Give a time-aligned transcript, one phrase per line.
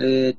[0.00, 0.36] えー、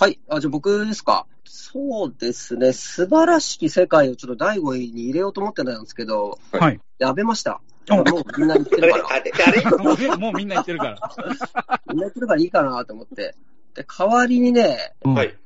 [0.00, 0.18] はい。
[0.28, 1.26] あ、じゃあ僕ですか？
[1.44, 2.72] そうですね。
[2.72, 6.80] 素晴らしき世界をちょっと第5位に入れようと思ってたんですけど、はい。
[6.98, 7.60] やめました。
[7.90, 8.04] おもう
[8.38, 9.78] みんな言ってるから。
[9.78, 11.10] もうもうみんな言ってるから。
[11.88, 13.36] みんな言ってるからいいかなと思って。
[13.74, 15.36] で、代わりにね、うんはい。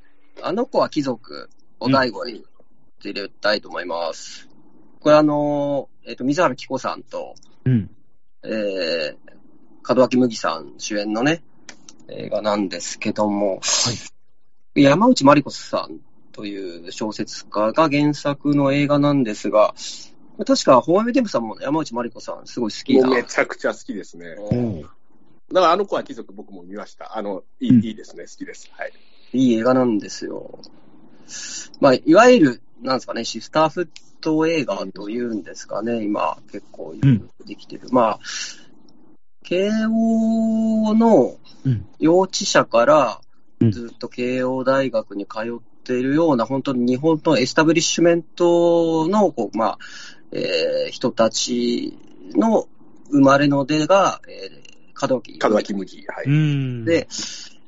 [0.42, 2.44] あの子は貴族を第5位に
[3.02, 4.48] 入れたいと思います。
[5.00, 7.90] これあのー、えっ、と、水原希子さんと、うん。
[8.44, 11.42] えー、門脇麦さん主演のね、
[12.08, 13.60] 映画なんですけども、
[14.74, 16.00] 山内まりこさん
[16.32, 19.74] という小説家が原作の映画なんですが、
[20.46, 23.08] 確か、ホームテンプさんも山内まりこさんすごい好きな。
[23.08, 24.36] めちゃくちゃ好きですね。
[24.50, 24.88] うん
[25.52, 27.16] だからあの子は貴族僕も見ました。
[27.16, 28.24] あの、いい,、うんいいですね。
[28.24, 28.70] 好きです。
[28.72, 28.92] はい。
[29.32, 30.58] いい映画なんですよ。
[31.80, 33.88] まあ、いわゆる、なんですかね、シスターフッ
[34.20, 37.88] ト映画というんですかね、今、結構んできてる。
[37.90, 38.20] まあ、
[39.48, 41.86] 慶応のうん。
[41.98, 43.20] 幼稚舎から
[43.60, 49.78] うんずっと慶応大学に通っているような、本当に日本のエスタブリッシュメントの、こう、まあ、
[50.30, 51.98] えー人たち
[52.34, 52.68] の
[53.10, 55.38] 生まれの出が、えー門脇。
[55.42, 56.06] 門脇麦。
[56.06, 56.32] はうい。
[56.32, 56.84] ん。
[56.84, 57.08] で、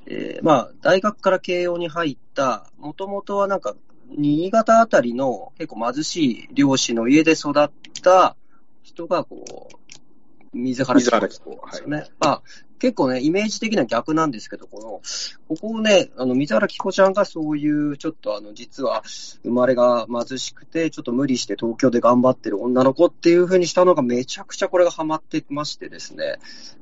[0.07, 3.75] えーまあ、大学から慶応に入った、もともとはなんか、
[4.17, 7.71] 新潟あたりの結構貧しい漁師の家で育っ
[8.03, 8.37] た
[8.83, 9.77] 人が、こう、
[10.53, 11.11] 水原希子。
[11.13, 11.89] はいですよ。
[11.89, 12.09] ね。
[12.19, 12.43] まあ、
[12.81, 15.01] 結構ね、イメージ的な逆なんですけど、この、
[15.49, 19.03] ここをね、あの、水原希子ちゃんがそういう、ちょっとあの、実は、
[19.43, 26.39] 生まれが貧しくて、ちょっと無理して東京で頑張ってる女の子っていう風にしたのが、めちゃくちゃこれがハマってましてですね、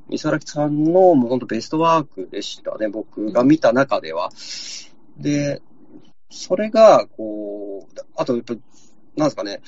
[0.08, 4.30] 水原さんのもう本当ベストワークでしたね、僕が見た中では。
[5.18, 5.62] で、
[6.30, 8.54] それが、こう、あと、やっぱ、
[9.16, 9.60] なんですかね、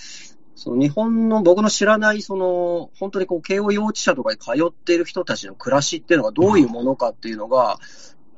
[0.61, 7.79] その日本の僕の知らない、その、本当にこう、慶応幼稚舎とかに通っている人たちの暮らしっていうのがどういうものかっていうのが、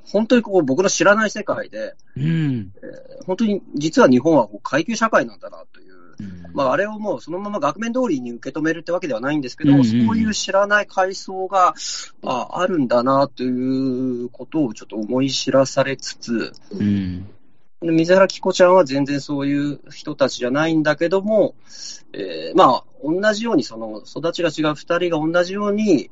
[0.04, 2.72] 本当にこう、僕の知らない世界で、うん。
[3.26, 5.94] 本当に実は日本はこう階級社会なんだなという。
[6.20, 11.74] うんまあ、あれをもうそのまま額面通りに受け止めるってわけではないんですけど、うんうんそういう知らない階層が
[12.22, 17.26] ああるんだなということをちょっと思い知らされつつ、うん。
[17.82, 21.54] で水原希子ちゃんは全然そういう人たちじゃないんだけども、
[22.12, 26.10] えーまあ、同じように、その、育ちが違う二人が同じように、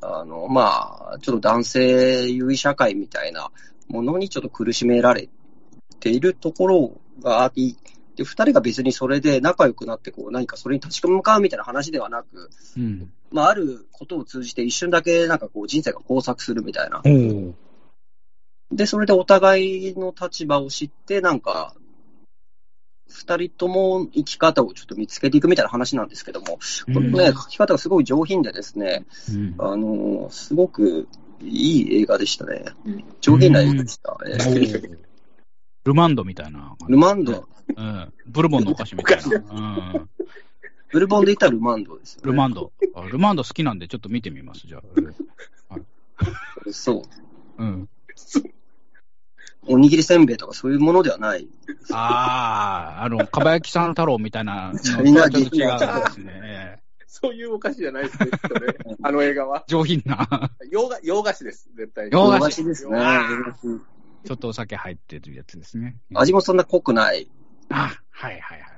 [0.00, 3.50] あの、まあ、ちょっと男性優位社会みたいな
[3.88, 5.28] ものにちょっと苦しめられ
[6.00, 7.76] ているところがあり、
[8.16, 13.12] で、二人が別にそれで仲良くなって、こう、何かそれに立ち向かうみたいな話ではなく、うん。
[13.30, 17.00] まあ、あることを通じて一瞬だけなんかこう、人生が交錯するみたいな。
[17.00, 17.52] おー
[18.72, 21.74] で、それでお互いの立場を知って、なんか、
[23.08, 31.08] 二人とも生き方をちょっと見つけていくみたいな話なんですけども、これね、うん書き方がすごい上品でですね、うんあのーすごく
[31.40, 32.64] いい映画でしたね。
[33.20, 34.16] 上品な映画でした。
[35.84, 36.74] ルマンドみたいな。
[36.88, 38.12] ルマンド、うん。
[38.26, 39.94] ブルボンのお菓子みたいな。
[39.94, 40.10] うん。
[40.90, 42.26] ブルボンで言ったらルマンドですよ、ね。
[42.26, 42.72] ルマンド。
[42.94, 45.76] あルマンド好きなんでちょっと見てみます、じゃあ。
[46.72, 47.04] そ
[47.58, 47.62] う。
[47.62, 47.88] うん。
[49.68, 51.48] おにぎりせんべいとかそういうものではない。
[51.90, 56.40] ああ、あの、かば焼きさん太郎みたいなのとみんなはちょっと違うんですね。
[56.42, 56.86] ええ
[57.18, 58.74] そういうお菓子じゃないですね、きっとね。
[59.02, 59.64] あの映画は。
[59.68, 60.50] 上品な。
[60.70, 62.12] 洋菓洋菓子です、絶対に。
[62.12, 62.98] 洋菓子ですね。
[64.24, 65.96] ちょっとお酒入ってるやつですね。
[66.12, 67.30] 味もそんな濃くない。
[67.70, 68.70] あ、はいはいはい。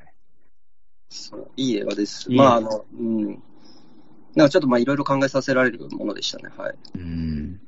[1.10, 2.31] そういい映画です。
[2.31, 3.27] いいまあ、あの、うん。
[4.37, 6.53] なんかちょっとまあいろいろ考えさせられるものでしたね。
[6.56, 6.78] はい。
[6.94, 7.60] うん。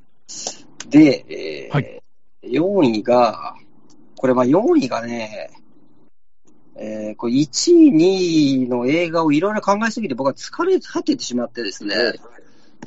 [0.89, 2.01] で、えーはい
[2.43, 3.55] 4位が、
[4.17, 5.51] これまあ4位がね、
[6.75, 11.95] えー、これ1位、2位の映画をいろいろ考えすぎて僕は疲れ果ててしまってですね、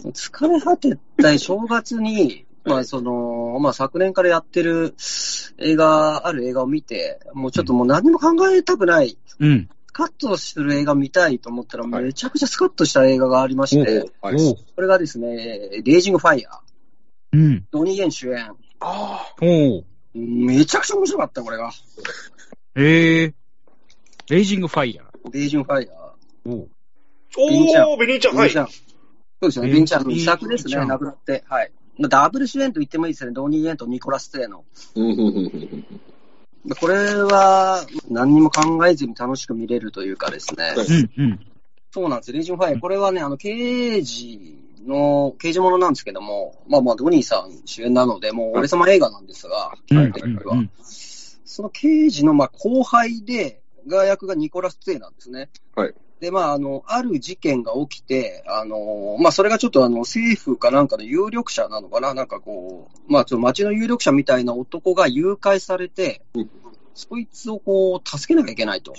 [0.02, 4.94] 疲れ果てた正月に、まあその、まあ昨年からやってる
[5.58, 9.68] 映画、ある映画を見て、もうちょっともう何も考えたくない、うん。
[9.86, 14.56] スカッとする映画見たいと思ったら、はいめちゃくちゃスカッとした映画がありまして、はい。
[14.74, 16.63] これがですね、レイジングファイヤー、
[17.34, 17.66] うん。
[17.72, 18.52] ドニー・イエン主演。
[18.80, 19.84] あおう
[20.14, 21.72] めちゃくちゃ面白かった、これが。
[22.76, 23.34] ええ
[24.30, 25.32] レイジングファイヤー。
[25.32, 26.50] レイジングファイヤー。
[26.50, 28.58] おうーベニちゃんおー、ベニーちゃん、はいベンチ。
[28.58, 31.44] ャンそうですよね、ベンチャンベンチャンの遺作ですね、亡くなって。
[31.48, 31.72] はい。
[31.98, 34.64] まあダブル主演と言ってもいいですね、ドニー・イエンとニコラス・テイの。
[34.94, 35.84] うんうんうんうん
[36.80, 40.64] これは、何にも考えずに楽しく見れるというかですね。
[40.64, 41.40] はいうんうん。
[41.90, 42.80] そうなんです、レイジングファイヤー。
[42.80, 49.98] これはね、あの、刑事の、刑事ものなんですけども、まあまあ、ドニーさん主演なので、もう俺様映画なんですが、うん。
[49.98, 50.04] は。
[50.04, 50.58] いうん。
[50.58, 50.70] うん。
[50.78, 55.50] その刑事のまあ後輩で、が役がニコラス・ツェイなんですね。
[55.74, 55.94] はい。
[56.20, 62.14] で、まあ、あの、ある事件が起きて、あの、まあ、それがちょっとあの、政府かなんかの有力者なのかな？
[62.14, 66.50] なんかこう、まあ、ちょっと町の有力者みたいな男が誘拐されてうん、
[66.94, 68.94] そいつをこう、助けなきゃいけないと。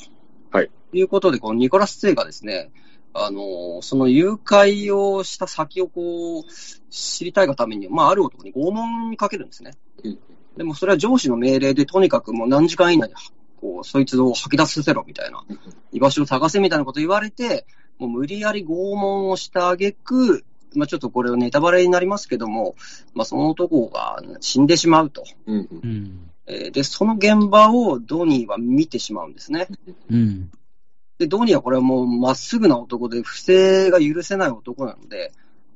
[0.51, 0.69] はい。
[0.93, 2.71] いうことで、このニコラス・セイがですね、
[3.17, 6.43] あの、その誘拐をした先をこう、
[6.89, 9.71] 知りたいがために、まあ、ある男に拷問にかけるんですね。
[10.03, 10.19] うん
[10.57, 13.15] でもそれは上司の命令で、とにかくもう何時間以内に、
[13.59, 15.43] こう、そいつを吐き出させろみたいな、
[15.91, 17.65] 居場所を探せみたいなこと言われて、
[17.97, 22.75] もう無理やり拷問をした挙句、まあちょっとこれネタバレになりますけども、
[23.13, 25.23] まあその男が死んでしまうと。
[25.45, 26.31] うんうん。
[26.47, 29.67] えーで、その現場をドニーは見てしまうんですね。
[30.09, 30.51] うん。
[31.17, 35.31] で、ドニーはこれはもうまっすぐな男で、不正が許せない男なので、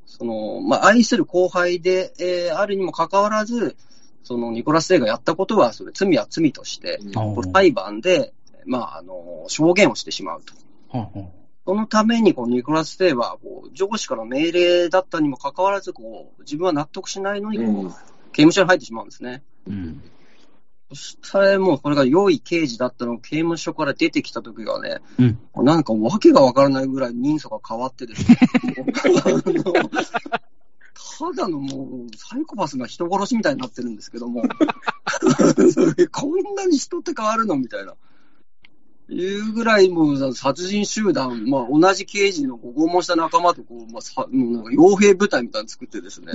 [0.06, 3.76] その、まあ、愛する後輩で、えーあるにもかかわらず、
[4.24, 8.34] そのニコラス・セイがやったことは、それ罪は罪として、あこう裁判で、
[8.66, 10.54] まあ、あの、証言をしてしまうと。
[10.98, 11.26] はあは
[11.66, 17.94] そのために、こう、ニコラス・セイは、こう、上司からの命令だったにもかかわらず、こう、自分は納得しないのに、こう、うん
[18.32, 19.44] 刑務所に入ってしまうんですね。
[19.68, 20.02] うん。
[20.90, 25.66] そしたらもう、これが良い刑事だったのを刑務所から出てきた時がね、うん。
[25.66, 28.38] なんかわけがわからないぐらい人相が変わってですね、
[31.20, 34.42] ただのもう、サイコパスが人殺しみたいになってるんですけども、
[36.12, 37.94] こんなに人って変わるのみたいな。
[39.12, 46.34] いうぐらいもう殺人集団、まあ同じ刑事の拷問した仲間とこう、まあ、さなんか傭兵部隊みたいなの作ってですね、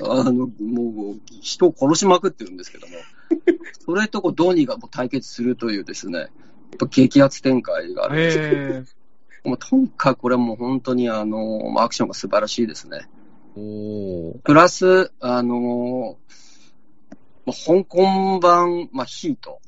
[0.00, 2.94] あの、もう人を殺しまくってるんですけども、
[3.84, 6.28] それとこうドニーがもう対決するというですね、やっ
[6.78, 8.96] ぱ激アツ展開があるんです。
[9.44, 13.08] もうとにかくこれはもう本当にあの、まあアクションが素晴らしいですね。
[13.56, 14.38] おー。
[14.42, 16.16] プラス、あの
[17.46, 19.60] まあ、香港版、まあ、ヒート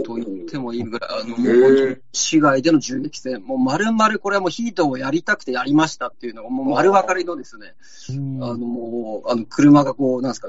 [0.00, 7.74] と言ってもいいぐらい、あの、もう市外での銃撃戦、もう丸々これはもうヒートをやりたくてやりましたっていうのが、もう丸分かりのですね、
[8.40, 10.48] あの、もう、あの、車がこう、なんですか、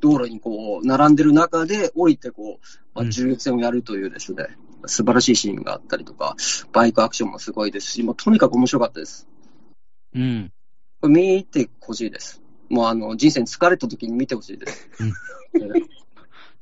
[0.00, 4.46] 道路にこう、並んでる中で降りてこう、まあ、うん銃撃戦をやるというですね、
[4.86, 6.36] 素晴らしいシーンがあったりとか、
[6.72, 9.28] バイクアクションもすごいですし、もうとにかく面白かったです。
[10.14, 10.52] うん。
[11.00, 12.42] これ見てほしいです。
[12.68, 14.88] もうあの、人生に疲れた時に見てほしいです。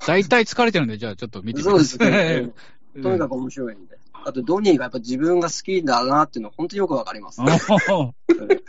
[0.06, 2.42] 大体疲れてるんで、じゃあちょっと見てみそうですね。
[2.42, 2.54] うん
[3.02, 3.98] とにかく面白いんで。
[4.24, 7.40] あと、ドニーがやっぱ自分が好きだなっていうのは本当によくわかります。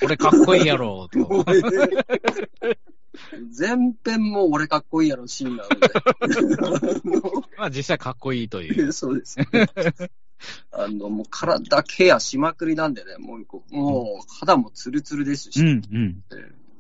[0.04, 1.20] 俺かっこいいやろ、と。
[3.52, 8.84] 全編もう俺かっこいいやろシーンなの まあ実際かっこいいといで。
[8.84, 8.92] う。
[8.94, 9.38] そうです。
[10.72, 16.24] あの、もう体ケアしまくりなんでね、もうこう、もう肌もツルツルですし、うん、うん。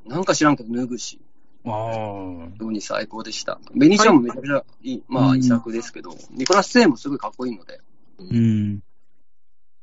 [0.05, 1.19] なんか知らんけど脱ぐし、
[1.65, 2.47] ああ。
[2.57, 3.59] ドニー最高でした。
[3.75, 7.81] ベニシアンもめちゃくちゃいい、まあ、うん遺作ですけど、ニコラス・セイもすごいかっこいいので、
[8.19, 8.83] うん。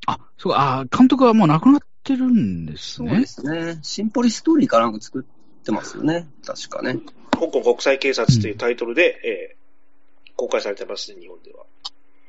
[0.07, 3.27] あ、そうか、あー監督はもう亡くなってるんですねそうで。
[3.27, 3.79] すね。
[3.83, 5.36] シンポリストーリーかなんか作っ
[5.67, 6.27] てますよね。
[6.45, 6.99] 確かね。
[7.33, 9.67] 香港国際警察というタイトルで、えー
[10.37, 11.65] 公開されてますね、日本では。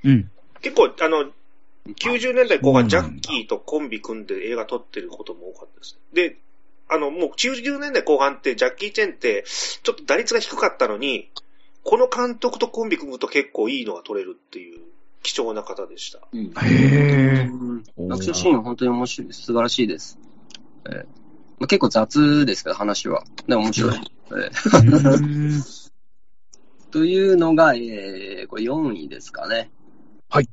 [0.05, 0.31] うん。
[0.61, 1.31] 結構、あの、
[1.87, 5.99] 90年代後半、ジャッキーとコンビ組んで映画撮ってることも多かったです。
[6.13, 6.37] で、
[6.89, 9.43] あの、もう90年代後半って、ジャッキー・チェンって、
[9.83, 11.29] ちょっと打率が低かったのに、
[11.83, 14.79] この監督とコンビ組むと結構いいのが撮れるっていう
[15.21, 16.19] 貴重な方でした。
[16.33, 17.49] うんへえ。
[18.09, 19.41] アクションシーンは本当に面白いです。
[19.44, 20.17] 素晴らしいです。
[20.89, 21.26] えー
[21.59, 23.23] まあ、結構雑ですけど、話は。
[23.47, 23.99] でも面白い。
[26.92, 29.71] というのが、えー、これ4位ですかね。
[30.30, 30.49] はい。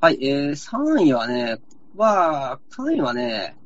[0.00, 1.60] はい、えー、3位はね、
[1.96, 3.56] は、3位はね、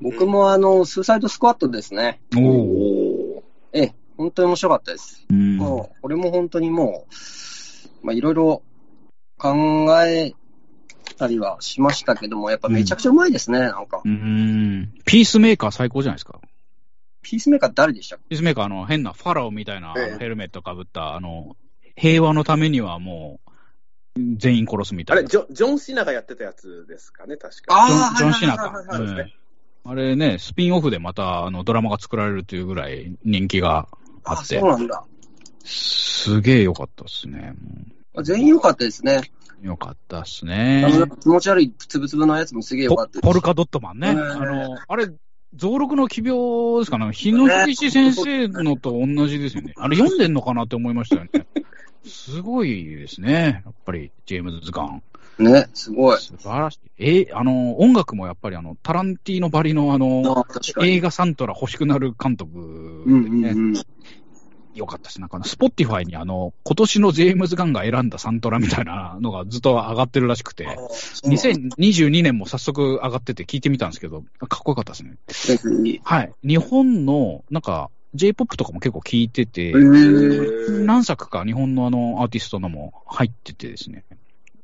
[0.00, 2.20] 僕もあの、スーサイドスクワットですね。
[2.36, 3.44] おお。
[3.72, 5.24] ええ、本当に面白かったです。
[5.30, 7.06] うんもう、これも本当にも
[8.02, 8.62] う、まあ、いろいろ
[9.38, 10.34] 考え
[11.14, 14.02] たりはしましたけども、やっぱめちゃくちゃうまいですね、なんか。
[14.04, 14.92] うん。
[15.04, 16.40] ピースメーカー最高じゃないですか？
[17.22, 18.16] ピースメーカー誰でした？
[18.16, 21.56] っけピースメーカー、あの、変なファラオみたいなヘルメットかぶった、あの、
[21.96, 23.40] 平和のためにはも
[24.16, 25.30] う、全員殺すみたあれ、いな。
[25.30, 27.84] ジョジョン・シナがやってたやつですかね、確か。
[27.84, 29.00] あジョン・ジョンシナかはいはい。
[29.00, 29.32] はいはいうん
[29.86, 33.86] あれね、スピンオフでまたあのドラマが作られるというぐらい人気が
[34.24, 35.04] ああ、ってそう、なんだ。
[35.62, 37.52] すげえ良かったですね。
[38.22, 39.20] 全員良かったですね。
[39.64, 40.84] 良かったっすあね
[41.22, 44.10] 気持ち悪いつぶつぶのやつもすげえ良ポかったポルカドットマンね。
[44.10, 45.08] うんあの、あれ、
[45.54, 46.98] 蔵六の奇病ですか？
[46.98, 47.12] ね。
[47.12, 49.72] 日野日出志先生のと同じですよね。
[49.78, 51.46] あれ読んでんのかなって思いましたよね。
[52.04, 53.62] すごいですね。
[53.64, 55.00] やっぱり、ジェームズ・ガン。
[55.38, 56.18] ね、すごい。
[56.18, 56.80] 素晴らしい。
[56.98, 60.84] え、あの、音楽もやっぱりあの、タランティーノばりのあの、あ。
[60.84, 63.44] 映画サントラ欲しくなる監督うんうん。
[63.44, 63.74] うん。
[64.74, 65.20] 良かったです。
[65.20, 70.66] なんかあの、 Spotify にあの、今年のジェームズ・ガンが選んだサントラみたいなのがずっと上がってるらしくて、
[71.24, 76.00] 2022年も早速上がってて聞いてみたんですけど、かっこよかったですね。
[76.02, 76.32] はい。
[76.42, 84.04] 日本の、なんか、J-POP とかも結構聞いてて、何作か日本のあの、アーティストのも入っててですね、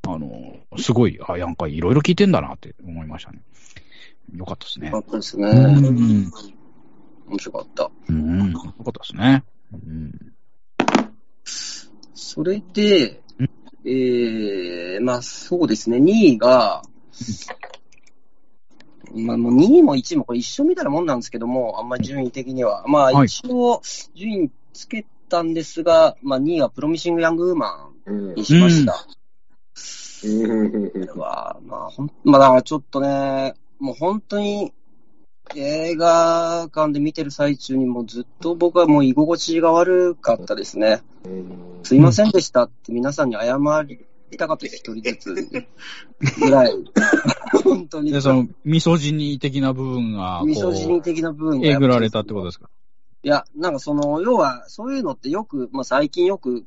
[0.07, 3.41] あの、すごい、あ、なんかいろいろ聞いてんだなって思いましたね。
[4.35, 4.99] よかったですねよか。
[5.01, 5.49] ったですね。
[5.49, 6.31] うん
[7.31, 7.91] 面白かった。
[8.09, 9.45] うん、よかったですね。
[9.73, 10.13] うん。
[12.15, 13.51] それでうん、
[13.85, 16.83] えー、まあそうですね、2位が、
[19.15, 22.85] まあもう2位も1位もこれ一緒みたいなもんなんですけども、あんまり順位的には。
[22.87, 23.83] まあはい一応
[24.15, 29.07] 順位つけたんですが、まあ2位はプロミシング・ヤング・ウーマうんンにしました。
[30.25, 30.29] う
[30.69, 30.91] ん。
[30.91, 34.73] これは、まあほん、まあだからちょっとね、もう本当に
[35.57, 41.03] 映画館で見てる最中にもうずっと僕はもう居心地が悪かったですね。
[41.83, 43.99] すいませんでしたって皆さんに謝り
[44.37, 45.35] たかったです、一人ずつ。
[46.39, 46.73] ぐらい。
[47.65, 48.13] 本当に。
[48.13, 51.69] で、その、ミソジニー的な部分が、こうミソジニー的な部分が。
[51.69, 52.71] えぐられたってことですか？
[53.23, 56.65] いや、なんかその、要は、そういうのってよく、まあ最近よく、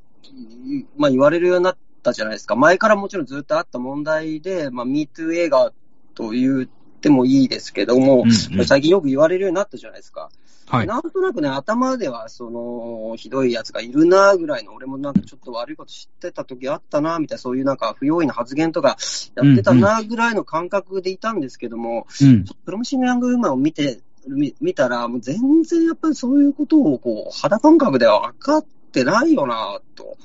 [0.98, 2.56] まあ言われるようになったじゃないですか。
[2.56, 5.72] 前からもちろんずっとあった問題で、まあ MeToo 映画
[6.16, 6.70] と言
[7.04, 10.30] ってもいいですけども、うんうん最近よく言われるようになったじゃないですか。
[10.68, 10.88] はい。
[10.88, 18.98] なんとなくね、頭では、その、ひどいやつがいるな、ぐらいの、俺もなんかちょっと悪いこと知ってた時あったな、みたいな、そういうなんか不用意な発言とか
[19.36, 22.46] やってたな、ぐらいの感覚でいたんですけども、うん。
[22.46, 30.18] プロミシング・ヤング・ウーマンを見て、見見たら、もう全然やっぱりそういうことを、こう、肌感覚では分かってないよな、と。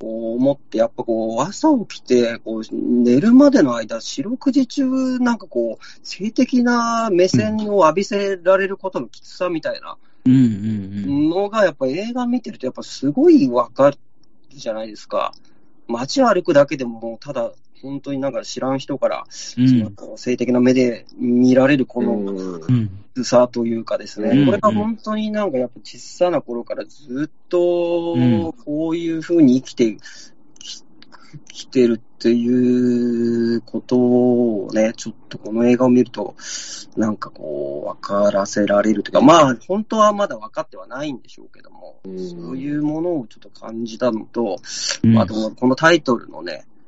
[0.00, 9.98] こう思って、やっぱこう、朝起きて、こう、寝るまでの間、四六時中、なんかこう、性的な目線を浴びせられることのきつさみたいな。
[10.26, 13.98] のが、やっぱ映画見てると、やっぱすごいわかる
[14.48, 15.34] じゃないですか。
[15.86, 17.52] 街を歩くだけでも、ただ、
[17.82, 19.24] 本当になんか知らん人から、
[19.58, 19.68] うん。
[19.68, 22.16] その性的な目で見られるこの
[23.14, 24.46] うさというかですね、うん。
[24.46, 28.52] これが本当になんかやっぱ小さな頃からずっとうん。
[28.64, 29.96] こういうふうに生きて
[30.58, 30.84] き
[31.52, 36.34] きてるっていうことをね、ちょっとこの映画を見ると、
[36.96, 44.56] なんかこう、分からせられるというか、まあ、本当はまだ分かってはないんでしょうけども、そういうものをちょっと感じたのと、
[45.02, 45.18] うん。
[45.18, 46.79] あと、このタイトルのね、うん。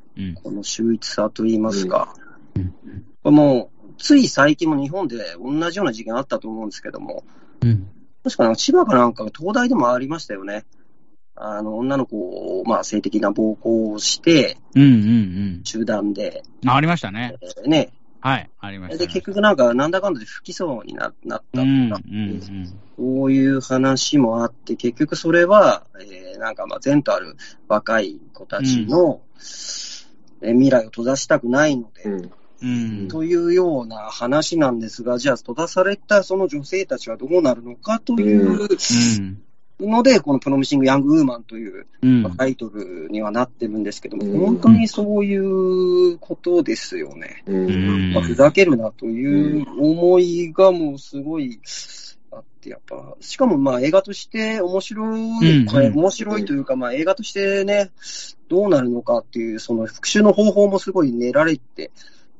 [0.42, 2.14] この秀逸さといいますか、
[2.56, 2.74] うん
[3.22, 7.24] これもう、つい最近も日本で同じような事件あったと思うんですけども、
[7.62, 7.88] うん。
[8.24, 10.64] 確か千葉かなんか、東大でもありましたよね。
[11.34, 16.70] あの、女の子を、まあ、性的な暴行をして、うんうん集団で、うん。
[16.70, 17.36] ありましたね。
[17.40, 17.92] えーね。
[18.20, 18.50] はい。
[18.60, 19.12] ありましたで、ね。
[19.12, 22.66] 結局なんか、なんだかんだで不起訴にななったうんうんうん。
[22.96, 27.36] そういう話もあって、結局それは、えーなんかまあ、前途ある
[27.68, 29.91] 若い子たちの、えー
[30.50, 32.30] 未来を閉ざしたくないので、
[32.62, 33.08] うん。
[33.08, 38.68] というような話なんですが、じゃあ閉ざされたその女性たちはどうなるのかという
[39.80, 39.90] うん。
[39.90, 42.36] ので、このプロミシング・ヤング・ウーマンといううん。
[42.36, 47.42] タイトルにはなってるんですけども、うん本当にそういうことですよね。
[47.50, 51.60] んまあふざけるなという思いがもうすごい
[52.32, 57.90] あって、やっぱ、しかもまあ映画として面白い、うんこれ面白いというか、まあ映画としてね、
[58.48, 61.90] どうなるのかっていう、その復習の方法もすごい練られて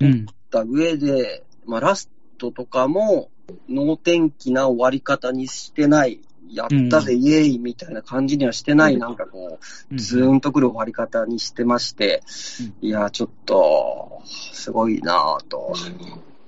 [0.00, 0.26] うん。
[0.50, 3.30] た上で、まあラストとかも、
[3.68, 6.20] 能天気な終わり方にしてない、
[6.50, 9.58] やったぜ、イエーイみたいな感じにはしてない、なんかこ
[9.90, 12.22] う、ズーンとくる終わり方にしてまして、
[12.80, 15.74] いや、ちょっと、すごいなぁと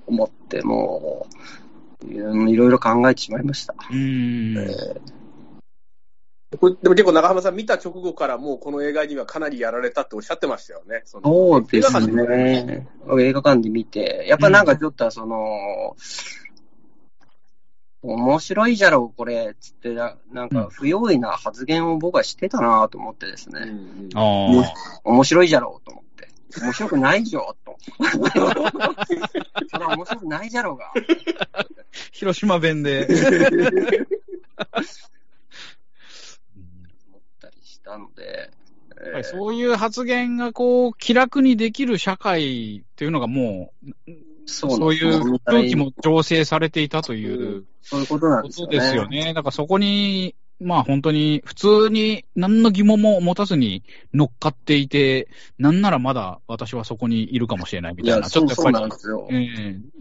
[0.07, 1.64] 思って、もう、うん
[2.13, 3.75] いろいろ考えてしまいました。
[3.91, 4.57] うん。
[4.57, 5.15] えー
[6.57, 11.01] これでも結構長浜さん見た直後からもうこの映画にはかなりやられたっておっしゃってましたよね。
[11.05, 12.87] そのそうです映画館でね。
[13.19, 15.95] 映画館で見て、やっぱなんかちょっとその、
[18.03, 23.61] 面白いじゃろう、これ、つってな、なんか不用意な発言を僕はしてたなと思ってですね。
[23.61, 25.01] うんうんああ。
[25.03, 26.04] 面白いじゃろうと思って。
[26.61, 27.77] 面白くないじゃろ、と。
[29.71, 30.91] それは面白くないじゃろうが。
[32.11, 33.07] 広島弁で。
[33.07, 33.17] 思
[37.17, 38.51] ったりしたので、
[39.23, 43.73] そういう発言がこう、気楽にできる社会っていうのがも
[44.07, 44.11] う、
[44.45, 48.77] そうそういう空気もも醸成されていたというそういうことなんこですよね。
[48.77, 49.33] とですよね。
[49.33, 53.83] だからそこにまあ本当に普通に何の疑問も持たずに
[54.13, 59.27] 乗っかっていて、なんならまだ私はそこにいるかもしれないみたいな、ちそうそうょっとやっぱり、なんですよ。
[59.31, 59.35] え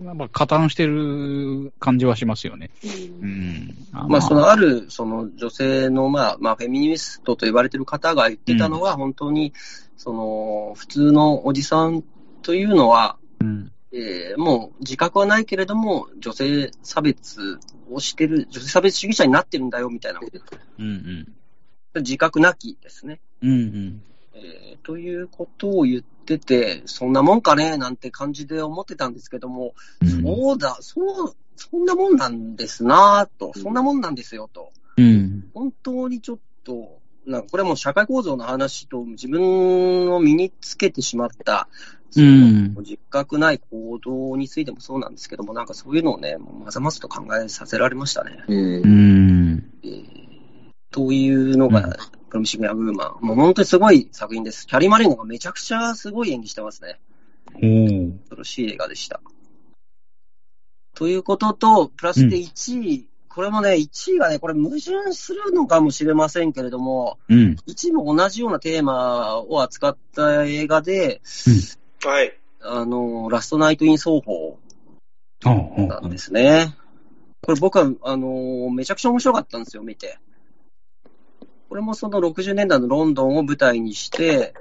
[0.01, 2.71] えやっぱ加担してる感じはしますよね。
[3.21, 3.75] うん。
[4.09, 9.53] まあ、そのある、その女性の、まあ、まあ、フェミニストと言われてる方が言ってたのは、本当に、
[9.97, 12.05] その、普通のおじさん
[12.43, 13.73] というのは、うん。
[13.95, 17.61] えーもう自覚はないけれども、女性差別
[17.91, 20.21] をしてる、女性差別主義者になってるんだよ、みたいな。
[20.79, 22.03] うんうん。
[22.03, 23.21] 自覚なきですね。
[23.41, 24.03] うんうん。
[24.35, 34.73] えーということを言ってて、そんなもんかね、なんて感じで思ってたんですけども、そうだ、そう、そんなもんなんですなぁと、そんなもんなんですよと。
[34.97, 35.51] うん。
[35.55, 41.69] 本当にちょっと、なんかこれはもう社会構造の話と自分を身につけてしまった、
[42.11, 48.45] そうんの自覚ない行動についてもそうなんですけども、なんかそういうのをね、まざまざと考えさせられましたね。
[48.47, 48.87] うんう。
[48.87, 49.73] ん。
[49.83, 50.25] えー
[50.95, 51.97] というのうんが、
[52.28, 53.26] プロミシング・ヤグーマン。
[53.26, 54.64] もう本当にすごい作品です。
[54.64, 57.00] キャリー・マリンゴがめちゃくちゃすごい演技してますね。
[57.57, 59.21] おー恐ろしい映画でした。
[60.95, 67.57] ということと、プラスで1位、これもね、1位がね、これ矛盾するのかもしれませんけれども、うん。
[67.67, 71.21] 1位も同じようなテーマを扱った映画で、
[72.05, 72.38] はい。
[72.61, 74.59] あの、ラストナイト・イン・奏法
[75.45, 76.76] なんですね。
[77.43, 80.19] これ僕は、あの、めちゃくちゃ面白かったんですよ、見て。
[81.69, 84.55] これもその60年代のロンドンを舞台にして、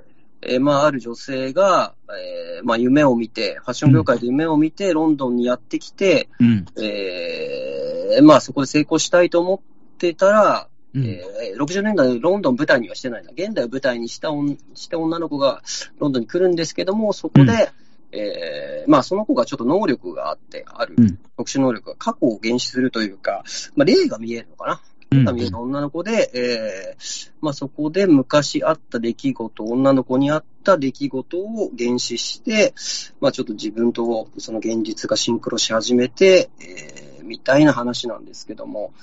[0.47, 6.65] えーまあ、ある女性が、えーまあ、夢を見て、ファッション業界で夢を見て、ロンドンにやってきて、うん。
[6.81, 13.31] えーまあ、そこで成功したいと思ってたら、うんえー60年代のロンドンを舞台にはしてないな。
[13.31, 15.61] 現代を舞台にした女して女の子が
[15.99, 17.71] ロンドンに来るんですけども、そこで、
[18.11, 23.43] えーまあ、その子がちょっと能力があって、あるうん特殊能力が過去を原始するというか、
[23.75, 24.81] まあ、霊が見えるのかな。
[25.13, 25.25] うん。
[25.25, 32.73] 霊が見える女の子で、えーまあ、そこで昔あった出来事、女の子にあった出来事を原始して、
[33.19, 38.93] まあ、ちょっと自分とその現実がシンクロし始めて、えーみたいな話なんですけども、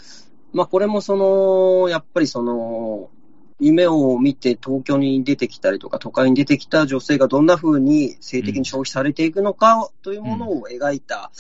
[0.53, 3.11] まあ、これもその、やっぱりその、
[3.59, 11.31] 夢を見て東京に出てきたりとか都会に出てきた女性がどんな風に性的に消費されていくのかというものを描いた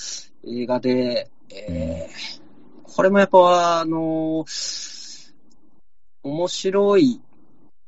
[0.46, 2.49] 映画で、えー
[2.94, 4.44] これもやっぱあの
[6.22, 7.20] 面白い、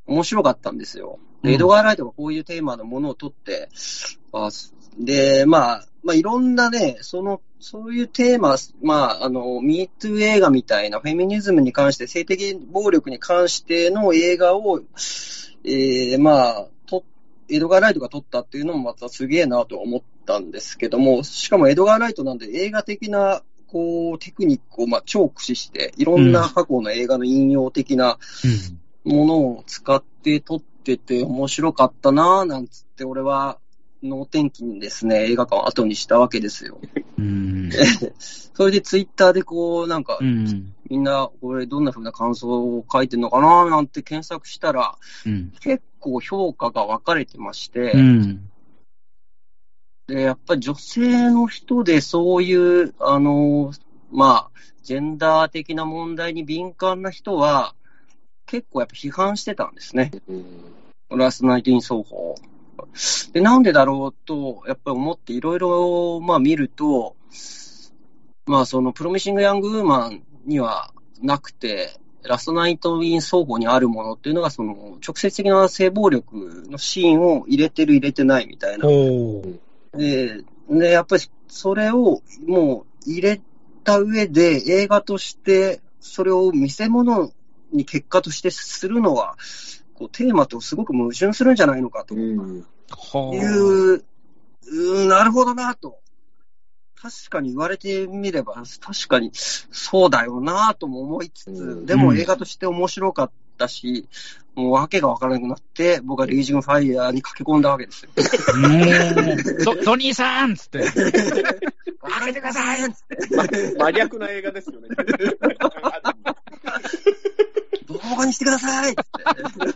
[0.07, 1.19] 面白かったんですよ。
[1.45, 3.69] エドガー・ライトがこういうテーマのものを取って、
[4.33, 4.49] あ
[4.99, 14.81] で、まあ、まあ、いろんなね、その、そういうテーマ、まあ、あの、ミートゥー映画みたいなフェミニズムに関して、性的暴力に関しての映画を、
[15.65, 17.05] えー、まあ、と、
[17.49, 28.19] エドガー・ライトが撮ったっていうのもまたすげえなと思ったんですけども、しかもエドガー・ライトなんで映画的な、こう、テクニックを、まあ、超駆使して、いろんな過去の映画の引用的な
[29.03, 33.59] ものを使って撮ってて面白かったなぁ、なんつって、俺は、
[34.03, 36.81] 能天気にですね、映画館を後にしたわけですよ。
[37.19, 37.71] うん。
[38.19, 40.75] それでツイッターでこう、なんかう、ん。
[40.91, 45.53] みんな、これどんな風な感想を書いてんのかななんて検索したら、うん。
[45.61, 48.51] 結構評価が分かれてまして、うん。
[50.13, 53.73] で、やっぱり女性の人でそういう、あの、
[54.11, 57.75] まあ、ジェンダー的な問題に敏感な人は、
[58.45, 60.11] 結構やっぱ批判してたんですね。
[61.09, 62.35] ラストナイトイン奏法。
[63.33, 67.17] で、なんでだろうと、やっぱり思っていろいろ、まあ見ると、
[68.45, 78.87] まあそのプロミシング・ヤング・ウーマンにはなくて、ラストナイト・イン奏法にあるものっていうのが、その直接的な性暴力のシーンを入れてる入れてないみたいな。
[79.95, 83.41] で、ね、やっぱりそれをもう入れ
[83.85, 87.33] た上で映画として、それを見せ物
[87.73, 89.37] に結果としてするのは、
[89.95, 92.15] こうテーマとすごく矛盾するんじゃないのかと。
[92.15, 95.99] いいう、うーんなるほどなと。
[97.03, 101.87] 確かに言われてみれば、確かにそうだよなとも思いつつ、うん。
[101.87, 103.31] でも映画として面白かっ
[103.63, 104.09] たし、
[104.55, 108.11] もう訳がわからなくなって、僕はレイジングファイヤーに駆け込んだわけですよ。
[108.59, 110.81] もう、ドドニーさんっつって。
[110.81, 110.93] 開
[112.27, 113.77] けてくださいっつって。
[113.79, 114.89] 真逆な映画ですよね。
[117.87, 119.73] 動画にしてくださいっつって。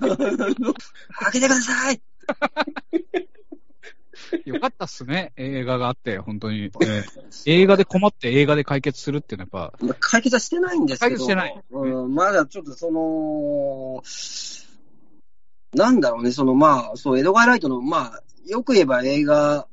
[1.20, 2.00] 開けてください
[4.44, 6.64] よかったっすね、映画があって、本当に。
[6.64, 7.04] えー
[7.46, 11.64] 映画で困って映画で解決するっていうのはやっぱ、まあ解決はしてないんですけど、解決してない。
[11.70, 14.02] うん、まだちょっとその、
[15.74, 19.66] なんだろうね、そのまあ、そう、エドガー・ライトの、まあ、よく言えば映画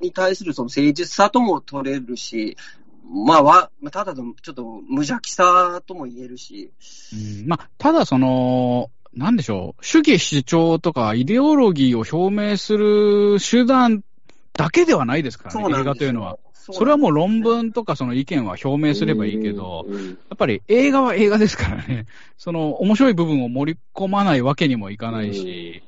[0.00, 2.56] に対するその誠実さとも取れるし、
[3.04, 6.72] まあ、わ、まあただのちょっと無邪気さとも言えるし、
[7.12, 14.02] うんまあ、ただその、なんでしょう、主義主張とかイデオロギーを表明する手段
[14.54, 16.12] だけではないですからね、映画という？
[16.12, 16.38] のは。。
[16.54, 17.12] それはもう？
[17.12, 19.94] 論文とかその意見は表明すればいいけど、や
[20.34, 22.06] っぱり映画は映画ですからね、
[22.38, 25.82] その面白い部分を盛り込まないわけにもいかないし、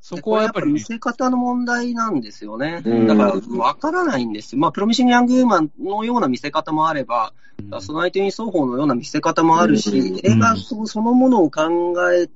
[0.00, 2.82] そこはやっぱり、ね見、せ方の問題なんですよね。
[3.06, 4.60] だから、わからないんですよ。
[4.60, 6.20] まあ、プロミシング・ヤング・ウーマンのよう？
[6.20, 7.32] な見せ方もあれば、
[7.80, 12.28] ソナイト・イン奏法のような見せ方もあるし、映画そそのものを考え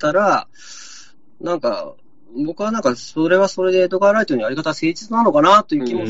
[0.00, 0.48] たら、
[1.40, 1.94] なんか、
[2.44, 6.04] 僕はなんか、それはそれでエドガー・ライトのやり方は誠実なのかなという気も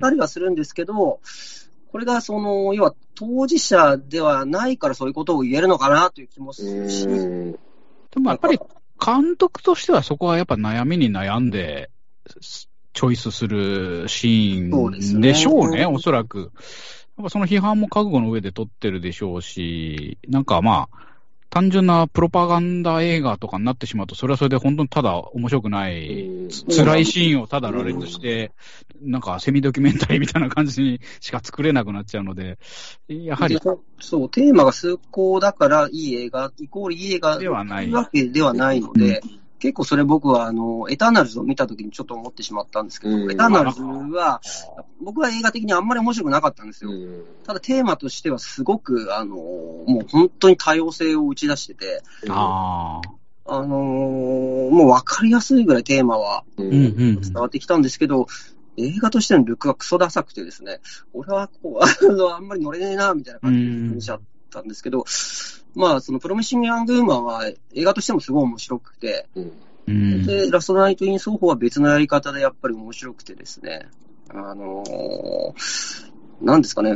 [0.00, 1.20] たりはするんですけど、
[1.92, 7.52] これがその、要は当事者ではないからそういうことを言えるのかなという気もするし、うん。
[7.52, 7.58] で
[8.20, 8.58] もやっぱり
[9.04, 11.90] 監督としてはそこはやっぱ悩みに悩んで、
[12.92, 16.38] チョイスするシーンでしょうね、おそらく。
[17.18, 21.15] やっぱその批判も覚悟の上で撮ってるでしょうし、なんかまあ、
[21.50, 26.28] 単純なプロパガンダ映画とかになってしまうと、それはそれで本当にただ面白くない、
[26.68, 28.52] 辛いシーンをただ羅列して、
[29.00, 32.58] なんかセミドキュメンタリーみたいな感じにしか作れなくなっちゃうので、
[33.08, 33.58] やはり、
[34.00, 37.90] そう、テーマが崇高だからいい映画、イコールいい映画ではない。
[37.90, 39.22] わけではないので、
[39.58, 44.40] 結構それ僕は、あの、エターナルズを見たときにちょっと思ってしまったんですけど、うんエターナルズは、
[45.00, 46.90] 僕は映画的にあんまり面白くなかったんですよ。
[46.90, 53.00] うんただテーマとしてはすごく、あの、もう本当に多様性を打ち出してて、あ
[53.46, 56.44] あ、あのーもうわかりやすいぐらいテーマは。
[56.58, 58.26] 伝わってきたんですけど、
[58.76, 60.80] 映画としてのルックがクソダサくてですね、
[61.14, 65.04] 俺はこう、 あの、あんまり乗れねえな、みたいな感じで見ちゃったんですけど、
[65.76, 69.52] まあ、そのプロミッシング・ヤング・ウーマンは映画としてもすごい面白くて、うん。
[69.88, 73.86] うんで、ラストナイト・イン・奏法は別のやり方でやっぱり面白くてですね、
[74.30, 76.10] あのー
[76.40, 76.94] なんですかね、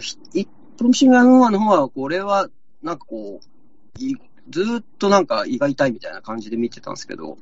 [0.77, 2.49] プロミッシング・ヤング・ウーマンの方は、これは、
[2.83, 4.17] なんかこう、い
[4.49, 7.39] ずーっとなんか胃が痛いみたいな感じで見てたんですけど、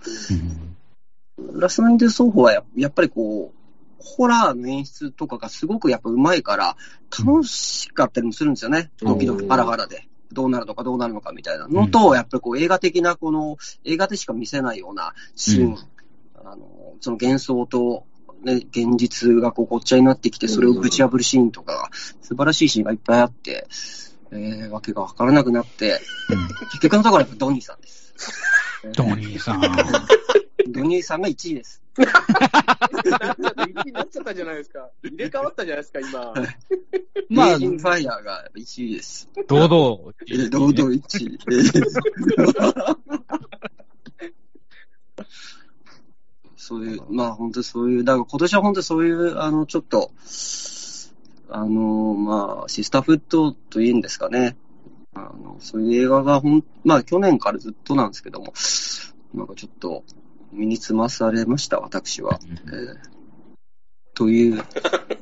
[1.38, 1.60] うん。
[1.60, 3.58] ラストナイト奏法はややっぱりこう、
[3.98, 6.76] ホラーの演出とかがすごくやっぱ上手いから、
[7.24, 8.90] 楽しかったりもするんですよね。
[9.02, 10.08] うんドキドキハラハラで。
[10.32, 15.76] どうなるのかどうなるのかみたいなのと、やっぱりこう映画的なこの、映画でしか見せないようなシーン、うん
[16.44, 18.04] あの、その幻想と、
[18.44, 23.66] ね、現実がこうごっちゃになってきて、それをぶち破るシーンとかが、素晴らしいシーンがいっぱいあって、
[24.30, 26.00] えー、わけがわからなくなって、
[26.72, 28.14] 結局のところはやっぱドニーさんです。
[28.94, 29.60] ドニーさん。
[30.72, 31.82] ドニーさんが1位です。
[31.98, 32.10] なっ
[33.02, 34.90] ちゃった、1位になっちゃったじゃないですか。
[35.02, 36.34] 入れ替わったじゃないですか、今。
[37.30, 39.28] まあインファイヤーが1位です。
[39.46, 39.68] 堂々。
[39.68, 41.38] 堂々1位。
[46.56, 50.10] そういう、まあ本当そういう、だから今年は本当そういう、あの、ちょっと、
[51.50, 54.56] あの、まあ、シスターフットというんですかね。
[55.14, 58.52] あの、そういう映画がほん、まあ去年からずっとなんですけども、
[59.34, 60.04] なんかちょっと、
[60.52, 62.38] 身につまされました、私は。
[62.42, 63.18] えー
[64.14, 64.64] という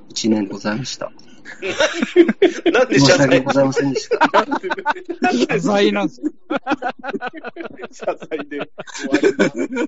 [0.09, 1.13] 一年でございました。
[2.73, 3.27] なんで申し謝罪？
[3.29, 4.19] 訳ございませんでした。
[5.55, 6.33] 謝罪なんですよ。
[7.93, 9.87] 謝罪で終わ。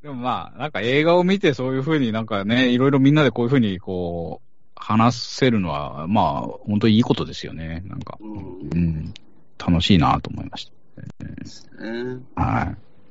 [0.00, 7.82] でもまあ、なんか映画を見てそういうふうになんかね、いろいろみんなでこういうふうにこう、話せるのは、まあ、本当にいいことですよね。
[7.86, 8.36] なんか、うん
[8.72, 9.14] うん。
[9.58, 11.04] 楽しいなと思いましね
[12.36, 12.42] た。
[12.42, 12.62] は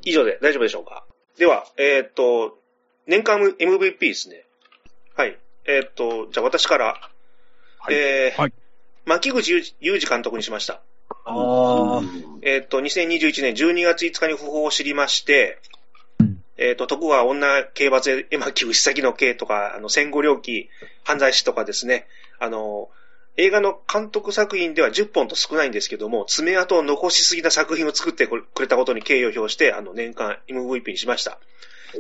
[0.06, 0.10] い。
[0.10, 1.06] 以上で大丈夫でしょうか？
[1.38, 2.58] では、えーっと、
[3.08, 4.46] 年間 MVP ですね。
[5.16, 5.38] はい。
[5.66, 6.86] えーっと、じゃあ私から、
[7.80, 8.54] はいえーはい
[9.06, 10.82] 牧口裕二監督にしました。
[11.26, 12.02] ああ。
[12.42, 15.60] えーっと、2021年12月5日に訃報を知りまして、
[16.20, 20.70] うんえーっと、徳川女刑罰絵巻牛先の刑とか、あの、戦後猟奇
[21.04, 22.08] 犯罪史とかですね、
[22.40, 22.90] あの、
[23.36, 31.40] 映画の監督作品では10本と少ないんですけども、爪痕を残しすぎな作品を作ってくれたことに敬意を表して、あの、年間 MVP にしました。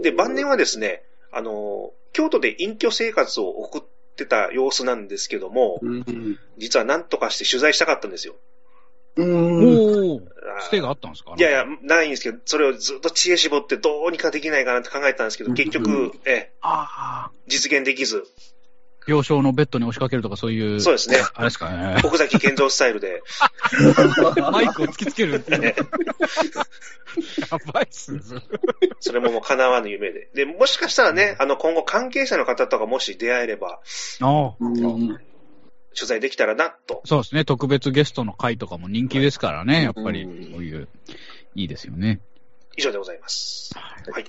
[0.01, 3.81] で、晩年はですね、あの、京都で隠居生活を送っ
[4.15, 6.39] てた様子なんですけども、うん。
[6.57, 8.35] 実は何とかして取材したかったんですよ。
[9.15, 10.27] うん。
[10.59, 11.33] ステがあったんですか？
[11.37, 16.51] いやいや、ないんですけど、それをずっと知恵絞ってどうにかできないかなって考えたんですけど、結う局ん、え。
[17.47, 18.25] 実現できず、
[19.07, 20.79] 病床のベッドに押しかけるとかそういう。
[20.81, 22.01] そうですねあれですかね。
[22.03, 23.21] 奥崎健三スタイルで、
[24.51, 25.59] マイクを突きつけるっていう。
[25.61, 25.75] ね
[27.51, 28.21] やばいっすね。
[28.23, 28.41] それ
[28.99, 30.29] それももう叶わぬ夢で。
[30.33, 33.79] で、もしかしたらね、あの、今後関係者の方とかもし出会えれば、
[34.21, 34.55] ああ。
[34.59, 35.19] うん
[35.95, 37.03] 取材できたらな、と。
[37.05, 37.45] そうですね。
[37.45, 39.83] 特別ゲストの回とかも人気ですからね。
[39.83, 40.87] やっぱりうん、こういう、
[41.53, 42.19] いいですよね。
[42.75, 43.71] 以上でございます。
[43.75, 44.25] はい。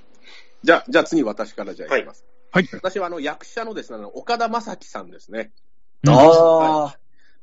[0.63, 2.25] じゃあ、じゃあ次私からじゃあいきます。
[2.55, 2.69] はい。
[2.73, 5.51] 私はあの役者のですね、あの岡田将生さんですね。
[6.07, 6.99] ああ。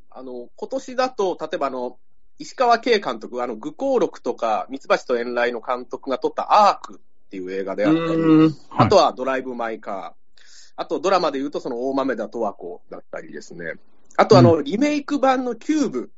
[0.09, 1.97] あの、今年だと、例えばあの、
[2.39, 10.41] 石川慶監督、あの、愚行録とか、蜜蜂と遠雷の監督が撮ったアークっていう映画であったり、あとはドライブ・マイ・カー、
[10.77, 13.73] あとドラマで言うとその大豆田とわ子だったりですね。
[14.15, 16.11] あとあの、リメイク版のキューブ。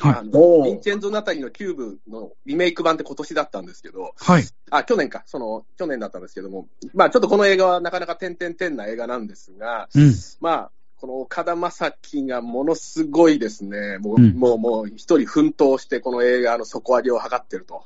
[0.00, 4.44] はい、あのヴィンチェンゾ・ナタリのキューブのリメイク版って今年だったんですけど、はい。
[4.70, 17.84] あ、去年か、その、去年だったんですけども、まあちょっとこの映画はなかなか点々点な映画なんですが、うん、まあ、この岡田将生がものすごいですね、もう、うん、もう、もう一人奮闘してこの映画の底上げを図ってると。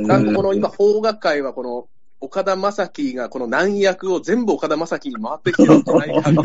[0.00, 1.88] なんかこの今、邦画界はこの
[2.20, 6.42] 岡田将生がこの難役を全部岡田将生に回ってきてるんじゃないかも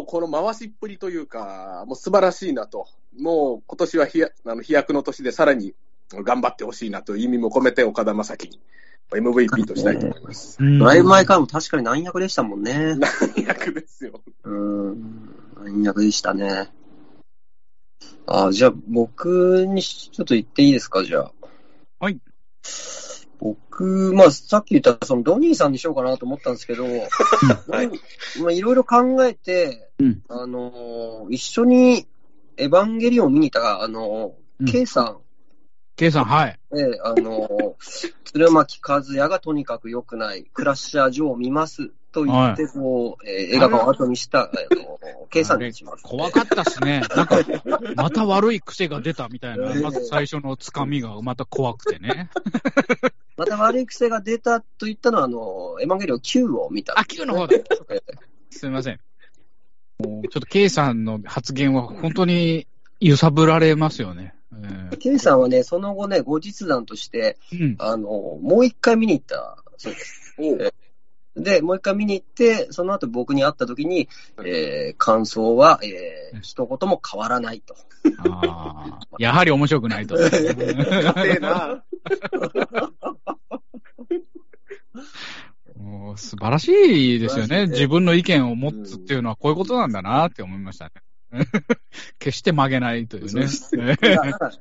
[0.00, 2.86] うこの回しっぷりというか、もう素晴らしいなと。
[3.18, 5.74] もう今年は飛あの飛躍の年でさらに
[6.10, 8.60] 頑張ってほしいなという意味も込めて岡田将生に
[9.10, 10.58] MVP としたいと思います。
[10.60, 12.96] ライブ前からも確かに難役でしたもんね。
[12.96, 13.10] 難
[13.46, 14.20] 役ですよ。
[14.44, 15.34] うん。
[15.62, 16.70] 難役でしたね。
[18.26, 21.32] あじゃあ僕にちょっと言っていいですか、じゃあ。
[22.00, 22.18] はい。
[23.42, 26.84] 僕、まあ、さっき言ったそのドニーさんにしようかなと思ったんですけど、
[27.68, 27.88] はい、
[28.40, 32.06] まあ、いろいろ考えて、うん、あの、一緒に
[32.56, 35.18] エヴァンゲリオンを見に行った、あの、うん、K さん。
[35.96, 36.60] K さん、はい。
[36.72, 37.74] ええ、あの、
[38.24, 45.00] 鶴巻和也がとにかく良くない、クラッシャージョーを見ますと言って、こう、はい、えー、映画館を後にした、あの、
[45.30, 47.02] 計算にします、怖かったっすね。
[47.16, 47.38] なんか、
[47.96, 52.30] また悪い癖が出たみたいな、まず最初のつかみがまた怖くてね。
[53.42, 57.58] また悪い癖が出たと言ったのは、あの、エヴァンゲリオン9を見た、ね、あ、9の方だ。
[58.50, 59.00] すみません。
[59.98, 62.68] もうちょっと K さんの発言は本当に
[63.00, 64.34] 揺さぶられますよね。
[64.52, 68.08] えー、K さんはね、その後ね、後日談として、うん、あの、
[68.40, 70.34] もう一回見に行ったそうです。
[71.34, 74.08] で、もう一回見に行って、その後僕に会った時に、
[74.44, 77.74] えー、感想は、えー、一言も変わらないと。
[78.18, 80.16] あやはり面白くないと。
[81.40, 81.82] な。
[85.76, 87.66] もう素晴らしいですよね。
[87.66, 90.92] 自分の意見を持つっていうのはこういうことなんだなって思いましたね。
[92.18, 93.46] 決して曲げないというね。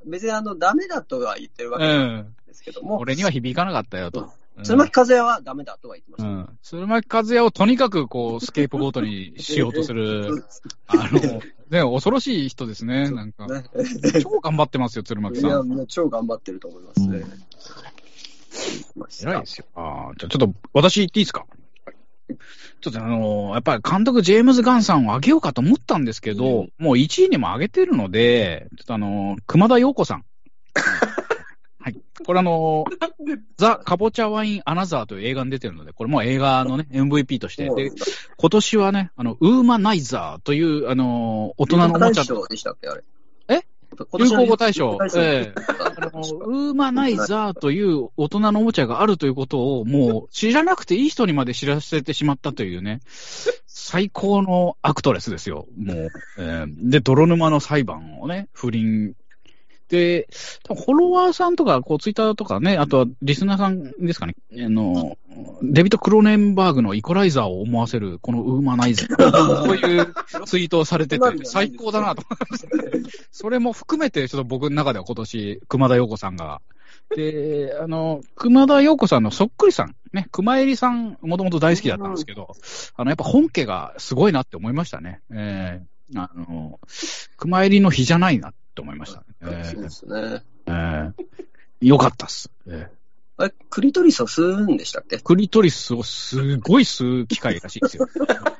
[0.06, 2.95] 別にあの、ダメだとは言ってるわけなんですけども。
[2.95, 4.32] うん、俺には響かなかったよと。
[4.63, 6.30] 鶴巻和也はダメだとは言ってました。
[6.30, 6.58] うん。
[6.62, 10.45] 鶴巻和也をとにかくこう、スケープゴートにしようとする、
[10.88, 11.41] あの、
[11.72, 13.48] ね、恐ろしい人ですね、なんか。
[13.48, 13.64] ね、
[14.22, 15.50] 超頑張ってますよ、鶴巻さん。
[15.50, 17.24] いや、もう超頑張ってると思いますね。
[18.98, 19.66] うん、偉いですよ。
[19.76, 21.46] あじゃちょっと、私言っていいですか？
[22.82, 30.26] ちょっとあのー、やっぱり監督、ジェームズ・ガンさんをあげようかと思ったんですけど、うん、もう1位にも上げてるので、ちょっとあのー、熊田陽子さん。
[32.22, 32.26] はい。
[32.26, 37.70] これあのー、ザ・カボチャワイン・アナザーという映画に出てるので、これも映画のね、MVP として。
[37.70, 37.92] で、
[38.38, 42.24] 今年はね、あの、ウーマナイザーという、あの大人のおもちゃ。
[42.50, 43.04] でしたっけ、あれ？
[43.48, 43.66] え？
[44.18, 44.98] 流行語大賞。
[45.16, 45.62] ええ
[45.98, 53.02] あの、ウーマナイザーという大人のおもちゃがあるということを、もう知らなくていい人にまで知らせてしまったというね、
[53.68, 55.68] 最高のアクトレスですよ。
[55.78, 56.12] もう。
[56.38, 59.16] えー、で、泥沼の裁判をね、不倫
[59.91, 60.30] で、
[60.67, 65.17] フォロワーさんとか、こう、ツイッターとかね、あとはリスナーさんですかね、あの、
[65.62, 70.13] デビット・クローネンバーグのイコライザーを思わせる、このウーマナイザー、こういう
[70.45, 72.23] ツイートをされてて、最高だなと。
[73.32, 76.62] それも含めて、ちょっと僕の中では今年、熊田陽子さんが、
[77.13, 82.56] で、あの、熊田陽子さんのそっくりさん、ね、熊入さん、もともと大好きだったんですけど、
[82.95, 85.19] あの、やっぱ本家がすごいなって思いましたね。
[85.32, 86.80] えー、あの、
[87.38, 90.44] 熊入の日じゃないなって思いました、そうですね。
[90.66, 91.14] えー、
[91.82, 92.52] よかったっす。
[92.68, 93.02] えー
[93.38, 95.18] あれ、クリトリスを吸うんでしたっけ？
[95.18, 98.08] クリトリスをすごい吸う機械らしいですよ。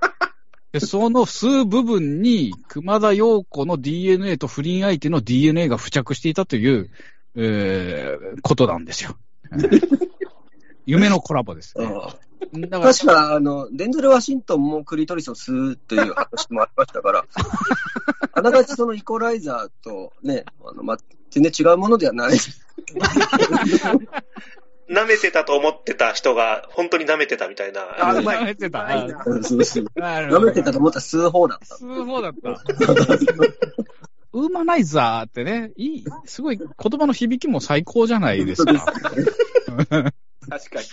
[0.72, 6.90] で、その吸う部分に、熊田陽子の DNA と不倫相手の DNA が付着していたという、
[7.36, 9.18] えー、ことなんですよ。
[10.88, 11.86] 夢のコラボです、ね。
[12.54, 17.26] だから確か、あの、デンゼル・ワシントンもクリトリスを吸うという話もありましたから、
[18.34, 20.98] あながちそのイコライザーとね、あのまあ、
[21.30, 22.38] 全然違うものではない。
[24.90, 27.82] 舐めてたと思ってた人が、本当に舐めてたみたいな。
[27.98, 29.08] あ、舐めてた。
[29.44, 29.86] そうそう。
[29.96, 31.76] 舐めてたと思ったら吸う方だった。
[31.76, 32.50] 吸う方だった。
[34.34, 38.74] ウーマナイザーってね、いい、すごい言葉の響きも最高じゃないですか。
[39.74, 40.12] 確か
[40.82, 40.88] に。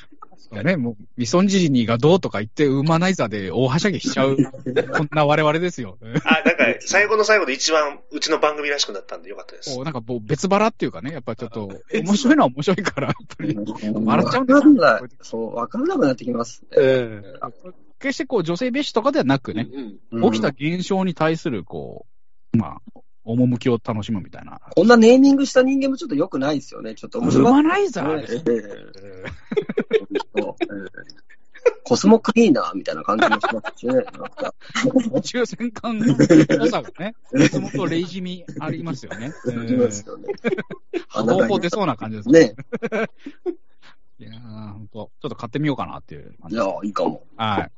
[0.63, 4.37] ね、もう、ミソンジリニーがどうとか言って、ウーマナイザーで大はしゃぎしちゃう、
[4.97, 5.99] こんな我々ですよ。
[6.25, 9.79] あ、なんか、最後の最後で一番、うちの番組らしくなったんでよかったです。
[9.81, 15.09] なんかもう別腹っていうかね、やっぱちょっと、面白いのは面白いから、やっぱり、笑っちゃうんだよ。
[15.23, 16.63] そう、わかんなくなってきます。
[16.73, 17.39] ええ。
[17.41, 19.69] ー、決してこう女性蔑視とかではなくね、
[20.11, 22.07] うんうん、起きた現象に対するこ
[22.55, 22.98] う、まあ、
[23.33, 24.61] 趣を楽しむみたいな。
[24.75, 26.95] こんなネーミングした人間もちょっと良くないですよね。
[26.95, 27.47] ちょっと面白い。
[27.47, 28.43] ウーマナイザーですね。
[31.85, 34.05] コスモクリーナーみたいな感じもしますしね。
[35.13, 39.33] 宇宙戦艦の良さがね、松本レイジミありますよね。
[39.47, 40.29] ありますよね。
[41.09, 42.55] 方法出そうな感じですね。
[44.19, 46.57] いやー、ほんと、ちょっと買ってみようかなっていう感じ。
[46.57, 47.23] いや、いいかも。
[47.37, 47.71] はい。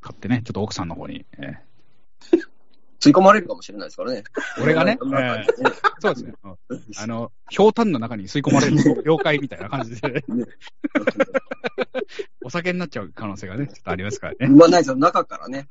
[0.00, 1.73] 買ってね、ちょっと奥さんの方に、えー
[3.04, 4.24] 吸い込まれるかもしれないですからね。
[4.62, 6.34] 俺がね、 ええーーそうですね。
[6.42, 6.56] うん
[6.98, 10.24] あの、ひょうたんの中に吸い込まれる妖怪みたいな感じで、
[12.44, 14.54] お酒になっちゃう可能性がね、ちょっとありますからね。
[14.54, 15.68] まあないですよ、中からね。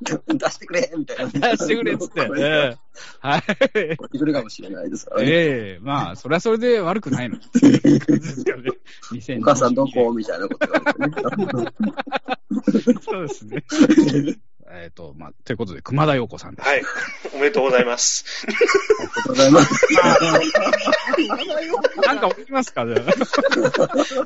[0.00, 1.30] 出してくれみたいなね。
[1.32, 2.20] 出してくれっつって。
[2.20, 2.76] えこー
[3.20, 3.42] はい。
[3.74, 5.28] れ来るかもしれないですからね。
[5.28, 7.36] ええまあ、それはそれで悪くないの。
[7.36, 8.70] っていう感じですからね。
[9.12, 11.72] 2022お母さんどこみたいなことね。
[13.02, 13.64] そうですね。
[14.82, 16.68] えっと、まあ、ということで、熊田陽子さんです。
[16.68, 16.82] はい。
[17.34, 18.24] おめでとうございます。
[18.46, 18.54] あり
[19.06, 19.86] がとうございます。
[22.06, 23.00] なんか起きますかじゃあ。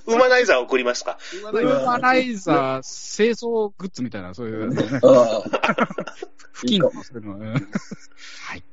[0.06, 1.18] ウマナイザー送りますか？
[1.42, 5.42] ウーマナイザー清掃グッズみたいな、そういう、ね、ああ
[6.54, 7.36] 付近とかそういうの。
[7.36, 7.62] うんはい。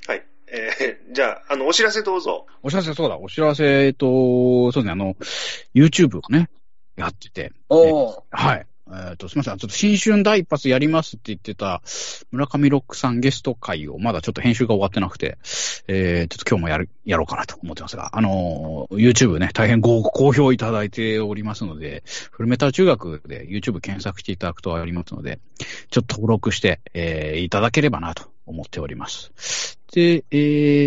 [0.07, 0.25] はい。
[0.51, 2.47] えー、じゃあ、あの、お知らせどうぞ。
[2.63, 5.15] お知らせ、そうだ、お知らせ、えっと、そうですね、あの、
[5.75, 6.49] YouTube をね、
[6.97, 8.65] やってて、おーはい。
[8.91, 9.57] えっ、と、すみません。
[9.57, 11.81] ちょっと新春第一発やりますって言ってた
[12.31, 15.37] 村上ロックさんゲスト会をまだちょっと編集が終わってなくて、
[15.87, 25.39] えー、ちょっと今日もやる、やろうかなと思ってますが、あのー YouTube ね、大変ご好評いただいておりますので、フルメタル中学で YouTube 検索していただくとありますので、
[25.89, 29.31] ちょっと登録して、えー、いただければなと思っております。
[29.93, 30.37] で、え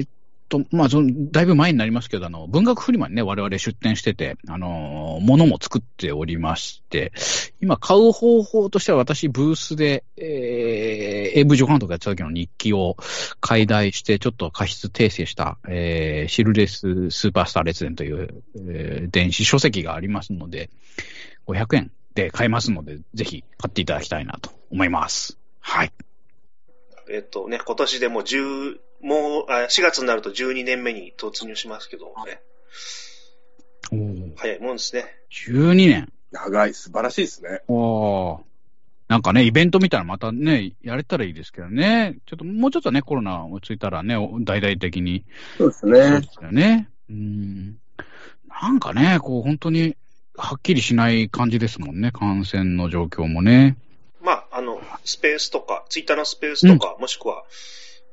[0.05, 0.09] ー、
[0.53, 7.13] と、まあ、その、だいぶ前になりますけど、あの、文学フリマにね、我々出展してて、あの、物も作っておりまして、
[7.63, 12.97] 今買う方法としては私、ブースで、えー、AV 助監督やってた時の日記を
[13.41, 20.71] 解題して、ちょっと過失訂正した、えー、シルレススーパースター列伝という、えー電子書籍がありますので、
[21.47, 25.39] 500円で買えますので、ぜひ買っていただきたいなと思います。
[25.61, 25.93] はい。
[27.13, 32.41] えっとね、今年でもう10、もう、あ4月になると12年目に突入しますけどね。
[33.93, 35.05] おー早いもんですね。
[35.47, 36.13] 12年。
[36.31, 37.61] 長い、素晴らしいですね。
[37.69, 38.41] おー
[39.09, 42.17] なんかね、イベントみたいなのまたね、やれたらいいですけどね。
[42.25, 45.27] ちょっと、もうちょっとね、コロナ落ち着いたらね、お大々的に。
[45.59, 46.29] そうですそうねで。
[46.29, 46.89] すよね。
[47.11, 47.77] うん。
[48.49, 49.97] なんかね、こう、本当に、
[50.35, 53.77] はっきりしない感じですもんね、感染の状況もね。
[55.05, 57.45] スペースとか、ツイッターのスペースとか、もしくは、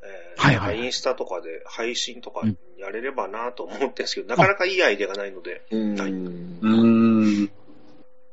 [0.03, 7.43] えーはいはいはいなんかインスタとかで配信とかうんやれればなと思ってるんですけど、なかなかいいアイデアがないので、うんはいうーん。
[7.43, 7.51] ね、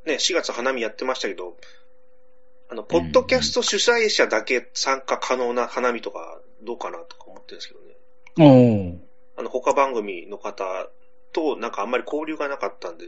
[0.06, 1.56] 4月花見やってましたけど、
[2.70, 9.00] あの、ポッドキャスト主催者だけ参加可能な花見とかどうかなとか思ってるんですけどね。
[9.36, 10.64] あの、他番組の方
[11.32, 13.06] となんかあんまり交流がなかったんで、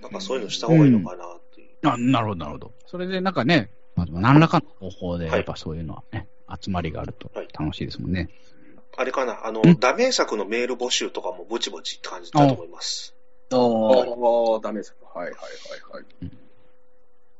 [0.00, 1.88] なんかそういうのした方がいいのかなっていう。
[1.88, 2.72] あ、なるほど、なるほど。
[2.86, 6.28] それでなんかね、まあ何らかの方法で、やっぱそういうのはね、
[6.62, 8.30] 集まりがあるとはい楽しいですもんね。
[8.96, 13.14] あれかな、あのん、ダメ作のメール募集とかもぼちぼちって感じだと思います。
[13.50, 13.58] ああ。
[13.58, 15.18] ああ、ダメですか。
[15.18, 15.40] はいはいはい
[15.92, 16.04] はい。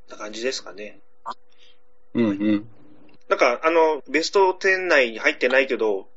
[0.08, 1.00] な感じですかね。
[2.14, 2.68] うんうん。
[3.28, 6.08] なんか、あの、ベスト10内に入ってないけど、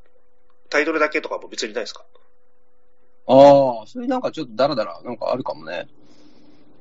[0.68, 2.04] タイトルだけとかも別にないですか？
[3.26, 5.88] ああ、それなんかちょっとダラダラ、なんかあるかもね。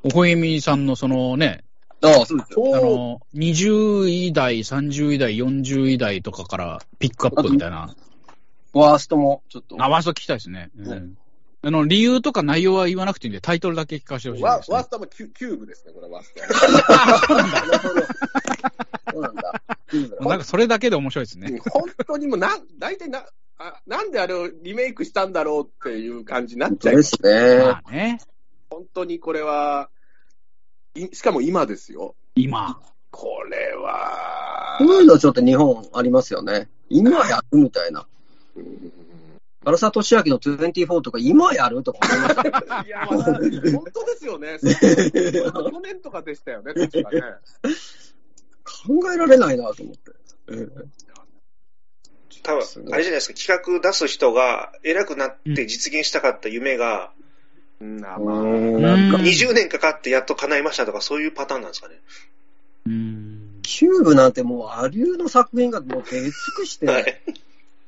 [0.04, 1.64] おほえみさんのそのね、
[2.02, 2.76] ああ、そうですよ。
[2.76, 7.94] あの、20位台、30位台、40位台とかからピックアップみたいな。
[8.74, 9.76] ワーストも、ちょっと。
[9.80, 10.70] あ、ワースト聞きたいですね。
[10.78, 11.18] うん
[11.62, 14.44] あの、理由とか内容は言わなくていいんで、タイトルだけ聞かせてほしいです、ね。
[14.46, 17.44] ワワーストはもうキュキューブですね、これワーストは。
[17.48, 18.02] なるほど。
[19.12, 19.62] そうなんだ。
[20.22, 21.52] なんかそれだけで面白いですね。
[21.52, 23.26] うん本当にもうな、大体な、
[23.58, 27.18] あ、なんであれをリメイクしたんだろうっていう感じになっちゃいでます。
[27.18, 27.58] すね。
[27.58, 28.22] まあね、
[28.70, 29.90] 本当にこれは、
[30.96, 32.16] いしかも今ですよ。
[32.36, 32.80] 今。
[33.12, 36.70] これは、こういうのちょっと日本ありますよね。
[36.90, 38.08] 今やるみたいな。
[38.56, 38.92] うん
[39.66, 44.58] 唐沢俊明の24とか今やるとか思いました いや、まだ本当ですよね。
[44.64, 47.22] 去年とかでしたよね、確かね。
[48.64, 50.12] 考えられないなと思って。
[52.42, 52.64] 多分、
[52.94, 57.12] あれじゃないですか、企画出す人が偉くなって実現したかった夢が、
[57.82, 61.96] うん、まあ、うんなんかうん20年かかってやっと叶いましたとか、そういうパターンなんですかね。
[62.86, 63.60] うん。
[63.62, 67.22] キューブなんてもう、アリューの作品がもう出尽くして、はい。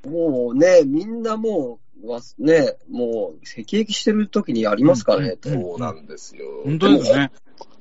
[0.08, 6.46] もうね、みんなもう、わね、もう、赤役してる時にやりますからね、うんそうなんですよ。
[6.64, 7.32] 本当ですね。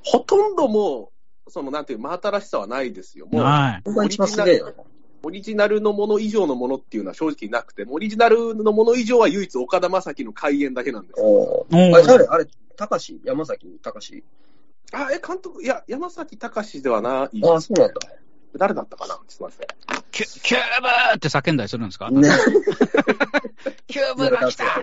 [0.03, 1.11] ほとんども
[1.47, 3.27] う、その、なんていう、真新しさはないですよ。
[3.31, 3.83] もう、はい。
[3.83, 4.73] ここが一番すげえよ。
[5.23, 11.65] オリジナルのもの以上のものっていうのは正直なくて、オリジナルのもの以上は唯一岡田将生の開演だけなんですよ。
[11.71, 13.79] あれ、誰あれ、高志山崎？
[13.83, 14.23] 高志
[14.93, 17.41] あ、え、監督、いや、山崎隆ではない。
[17.45, 17.99] ああ、そうなんだ。
[18.57, 19.17] 誰だったかな？
[19.27, 19.67] すみません。
[20.11, 22.09] キュキューブーって叫んだりするんですか？
[22.11, 22.27] ね。
[23.87, 24.65] キューブが来た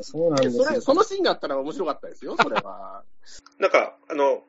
[0.00, 0.64] そうなんですよ。
[0.64, 3.02] それ、そのシーンがあったら面白かったですよ、それは。
[3.58, 4.42] なんか、あの、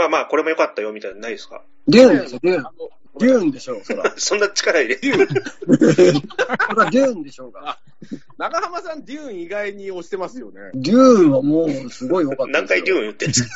[0.00, 1.62] まあまあ、これも良かったよみたいなのないですか？
[1.86, 2.64] デューンですよ、デューン。
[3.18, 4.10] デューンでしょう、そら。
[4.16, 5.26] そんな力入れデューン。
[5.28, 7.78] そらデューンでしょうが。
[8.38, 10.70] 長浜さん、デューン意外に押してますよね。
[10.74, 13.50] デューンはもう、すごい良かった何回デューンン言ってんですか？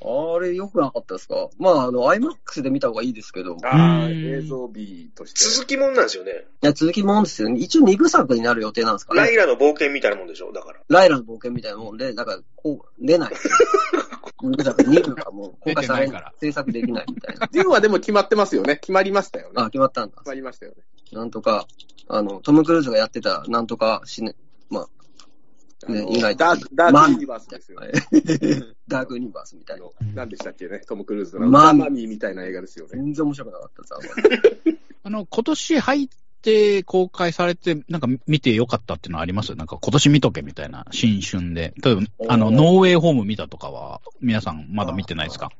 [0.00, 1.48] あれ、良くなかったですか？
[1.58, 3.54] まあ、あの、IMAX で見た方がいいですけど。
[3.54, 5.44] いああ、うん映像美として。
[5.56, 6.44] 続きもんなんですよね。
[6.60, 7.58] や、続きもんですよね。
[7.60, 9.20] 一応二部作になる予定なんですかね。
[9.20, 10.52] ライラの冒険みたいなもんでしょ？
[10.52, 10.80] だから。
[10.88, 13.32] ライラの冒険みたいなもんで、だから、こう、出ない。
[14.40, 17.48] 二部作、二部がもう公開されないから制作できないみたいな。
[17.50, 18.76] デュはでも決まってますよね。
[18.76, 19.54] 決まりましたよね。
[19.56, 20.28] あ、決まったんだ決。
[20.28, 20.78] まりましたよね。
[21.12, 21.66] なんとか、
[22.06, 24.36] あの、トム・クルーズがやってた、なんとかしね、
[24.70, 24.88] まあ、
[25.86, 27.92] ね意外とダーク、ダークユニバースですよね。
[28.88, 29.86] ダークユニバースみたあいな。
[29.86, 32.92] の何でしたっけね、トム・クルーズのマミマミーみたいな映画ですよね。
[32.94, 33.96] 全然面白くなかったさ、
[35.04, 36.08] あの、今年入っ
[36.42, 39.54] て公開されて、なんか見てよかったっていうのはあります？
[39.54, 41.74] なんか今年見とけみたいな、新春で。
[41.82, 45.50] 例えば、あの、ノーウェイホーム見たとかは、皆さんまだ見てないですか？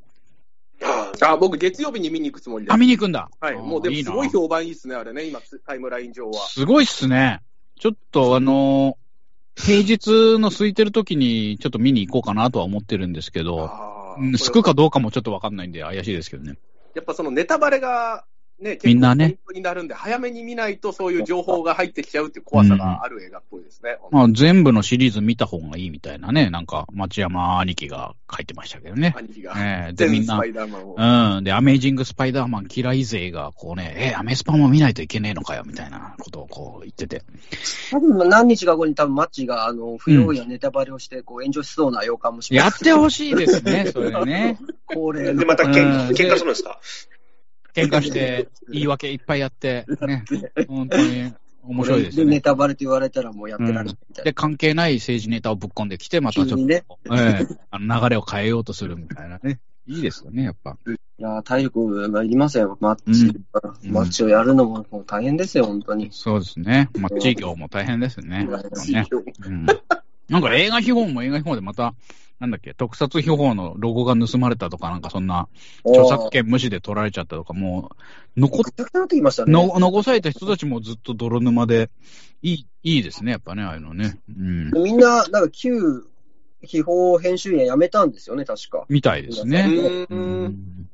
[1.20, 2.74] あ僕月曜日に見に行くつもりです。
[2.74, 3.28] あ、見に行くんだ。
[3.40, 3.56] はい。
[3.56, 6.46] もうでもすごい評判いいですね、あれね、今、タイムライン上は。
[6.46, 7.40] すごいっすね。
[7.80, 8.96] ちょっとあの、
[9.58, 13.70] 平日の空いてる時にちょっと見に行こうかなとは思ってるんですけど、
[14.36, 16.58] すくかどうかもちょっとわかんないんで怪しいですけどね。
[16.94, 18.24] やっぱそのネタバレが
[18.60, 23.98] ね、結みんなねになるんで、早めに見ないとそういう情報が入ってきちゃうっていう怖さがある映画っぽいですね。
[24.10, 29.14] まあ全部のシリーズ見た方がいいみたいなね、なんか町山兄貴が書いてましたけどね。
[29.16, 29.54] 兄貴が。
[29.56, 30.40] ええ で、みんな。
[30.40, 31.44] うん。
[31.44, 37.22] で、アメイジング・スパイダーマン嫌い勢が、こうね、え、アメスパも見ないといけねえのかよ、みたいなことをこう言ってて。
[37.92, 42.84] 多分何日か後に多分マッチが、あの、不用意やネタバレをして、こう、炎上しそうな予感もします。
[42.84, 44.58] やってほしいですね、それね。
[44.86, 45.40] 恒例の。
[45.40, 46.80] で、またうん喧喧嘩するんですか？
[47.82, 50.24] 喧嘩して、 言い訳いっぱいやって、ね。
[50.68, 52.32] 本当に面白いですよね。
[52.32, 56.32] ネタバレと言われたらもうやってられないみたいで、関係ない政治ネタをぶっ込んできて、まな。
[56.32, 56.84] たちょっと、ね。
[57.10, 59.60] ええあの流れを変えようとするみたいなね。
[59.86, 60.76] いいですよね、やっぱ。
[60.86, 63.26] いやー、体力がいりますよ、マッチ。
[63.26, 66.10] うんマッチをやるのももう大変ですよ、本当に。
[66.12, 66.90] そうですね。
[66.98, 68.46] まあ、地域も大変ですね。
[68.46, 69.06] ね
[69.46, 69.66] うん
[70.28, 71.94] なんか映画秘宝も映画秘宝でまた、
[72.38, 75.48] なんだっけ、特撮秘宝のロゴが盗まれたとか、なんかそんな、
[75.84, 77.90] 著作権無視で取られちゃったとか、も
[78.36, 79.52] う、残っくたてきましたね。
[79.52, 81.90] の残された人たちもずっと泥沼で、
[82.42, 84.20] いい、いいですね、やっぱね、ああいうのね。
[84.28, 84.70] うん。
[84.72, 86.06] みんな、なんか旧
[86.62, 88.84] 秘宝編集員辞めたんですよね、確か。
[88.88, 90.06] みたいですね。
[90.08, 90.90] ううんん。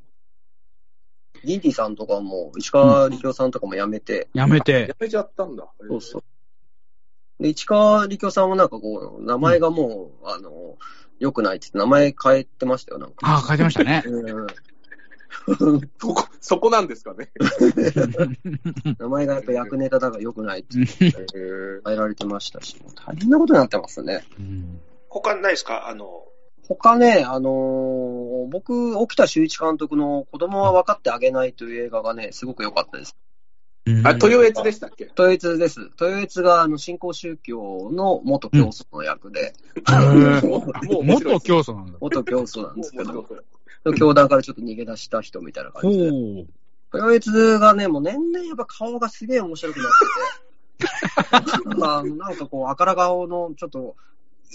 [1.43, 5.67] ギンティさんとかも、石川力夫さんとかも辞めて、やめてや、めちゃったんだ。
[5.87, 6.23] そうそう。
[7.43, 10.77] で、市川力夫さんもなんかこう、名前がもう、あの、
[11.19, 13.15] 良くないって言って名前変えてましたよ、なんか。
[13.27, 14.03] ああ、書いてましたね。
[14.07, 14.47] うん
[15.99, 17.29] そこ、そこなんですかね。
[18.99, 24.23] 名前がやっぱ役ネタだから良くないってへ変えられてましたし、大変なことになってますね。
[24.39, 25.87] うん他ないですか？
[25.87, 26.23] あの、
[26.67, 33.15] 他ね、あのー僕、沖田修一監督の子供は分かってあげないという映画がね、すごく良かったです。
[34.03, 35.05] あ、豊悦でしたっけ？
[35.05, 35.79] 豊悦です。
[35.81, 39.53] 豊悦が、あの、新興宗教の元教祖の役で、
[40.43, 41.93] もう元教祖なんだ。
[41.99, 43.27] 元教祖なんですけど
[43.93, 46.07] 教団からちょっと逃げ出した人みたいなほ感じで。
[46.07, 46.47] う。
[46.93, 49.89] 豊悦がね、もう年々やっぱ顔がすげえ面白くなっ
[51.59, 53.95] てて、 なんかこう、赤ら顔のちょっと、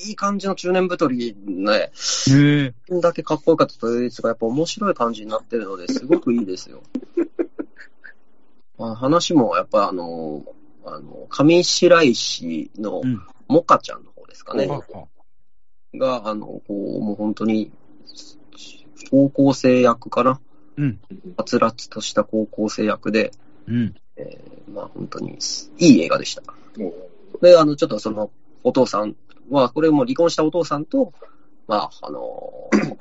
[0.07, 1.91] いい感じの中年太りね、
[3.01, 6.83] だけかっこよかった豊悦がやっぱ面白い感じになってるので、すごくいいですよ。
[8.81, 10.43] まあ、話もやっぱあの、
[10.87, 14.69] あの、上白石のうんモカちゃんの方ですかね。
[14.69, 15.09] はは
[15.93, 17.73] が、あの、こう、もう本当に、
[19.11, 20.41] 高校生役かな。
[20.77, 21.01] うん。
[21.37, 23.33] はつらつとした高校生役で、
[23.67, 23.95] うん。
[24.17, 25.37] えーまあ本当に
[25.79, 26.43] いい映画でした。
[26.77, 26.95] も
[27.43, 28.31] で、あの、ちょっとその、
[28.63, 29.17] お父さん
[29.51, 31.13] は、これも離婚したお父さんと、
[31.67, 32.97] まあ、あのー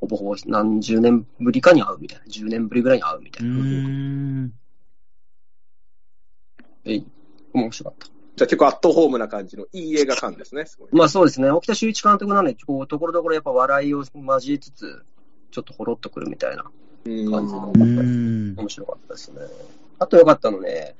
[0.00, 3.64] ほぼほぼ何十年ぶりかに会うみたいな、10年ぶりぐらいに会うみたういな。
[6.88, 6.92] ん。
[6.92, 7.02] え
[7.52, 8.06] 面白かった。
[8.36, 10.88] じゃあ結構アットホームな感じのいい映画館ですね、すごい。
[10.92, 15.04] まあそうですね、沖田修一監督なので、こう、ところどころやっぱ笑いを交えつつ、
[15.52, 16.64] ちょっとほろっとくるみたいな
[17.04, 18.54] うん感じの、うん。
[18.56, 19.40] 面白かったですね。
[20.00, 20.96] あと良かったのね、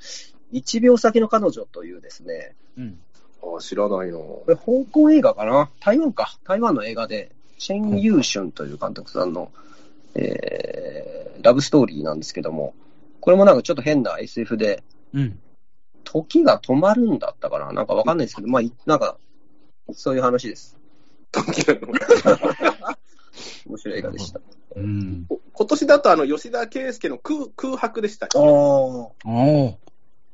[0.53, 2.99] 1秒先の彼女というですね、うん。
[3.43, 4.19] あ、知らないの。
[4.21, 4.63] これ、香
[4.93, 5.71] 港映画かな？
[5.81, 6.39] 台湾か。
[6.45, 9.51] 台湾の映画で、チェン・ユーシュンという監督さんの、
[10.15, 12.75] えー、ラブストーリーなんですけども、
[13.21, 15.41] これもなんかちょっと変な SF で、うん。
[16.05, 17.73] 時が止まるんだったかな？
[17.73, 19.19] なんかわかんないですけど、まあ、いなんか、
[19.93, 20.79] そういう話です。
[23.67, 24.41] 面白い映画でした。
[24.77, 25.25] うん。
[25.29, 28.39] こ今年だと、あの、吉田圭介の空空白でしたっけ？
[28.39, 28.45] ああ。
[28.45, 29.75] おー。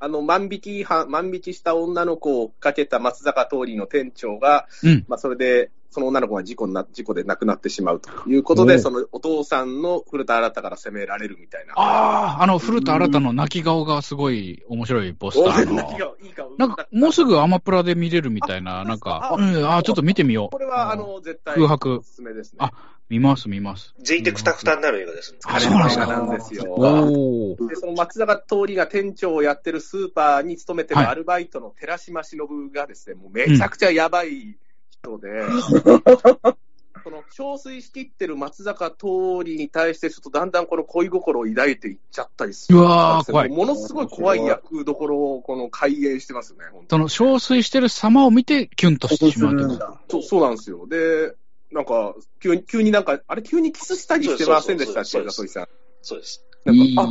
[0.03, 5.05] あの、万引き犯、万引きした女の子を追っかけた松坂通りの店長が、うん。
[5.09, 11.75] まあ、それで、その女の子が事故にな、事故で亡くなってしまうということで、そのお父さんの古田新太から責められるみたいな。
[11.75, 15.73] ああ、あの、古田新太の泣き顔がすごい面白いポスターの。
[15.73, 22.59] お泣き顔いい顔なんか、もうすぐアマプラで見れるみたいな、なんか、あうん、あーちょっと見てみよこれは、あの、絶対、空白おすすめですね。
[22.61, 22.71] あう。
[23.11, 23.93] 見ます、見ます。
[23.99, 25.39] 全員でくたくたになる映画ですね。
[25.43, 26.65] あれそうなんですかなんですよ。
[26.69, 27.69] おー。
[27.69, 34.57] で、その松坂通りが店長をやってるスーパーに勤めてるはいアルバイトの寺島忍がですね、もうめちゃくちゃやばい
[35.03, 35.43] 人で、
[37.03, 39.07] その、憔悴しきってる松坂通
[39.45, 42.79] りに対して、ちょっとだんだんこの恋心を抱いていっちゃったりする。
[42.79, 49.99] うわー怖いものすごい怖い役どころを、この開演してますね、本当その、憔悴してる様を見て、キュンとしてしまうってこと。
[50.11, 50.87] そうそうなんですよ。
[50.87, 51.35] で、
[51.73, 55.69] なんか、急に、急になんか、あれ、急にキスしたりしてませんでしたっけ、そうそうそう里井さん。
[56.03, 56.45] そうです。
[56.65, 57.09] なんいいか、あ、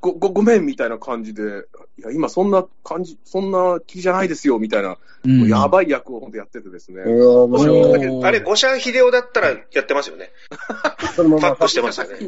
[0.00, 1.42] ご、ご、ごめんみたいな感じで、
[1.98, 7.02] いや、今そんな感じ、そんな気じゃないですよ、みたいな、うんやばい役を本当やっててですね。
[7.02, 7.80] うわ面白い。
[7.84, 10.30] おだけどあれ、五シャン秀夫だったらやってますよね。
[11.16, 12.18] そのままパッとしてますよね。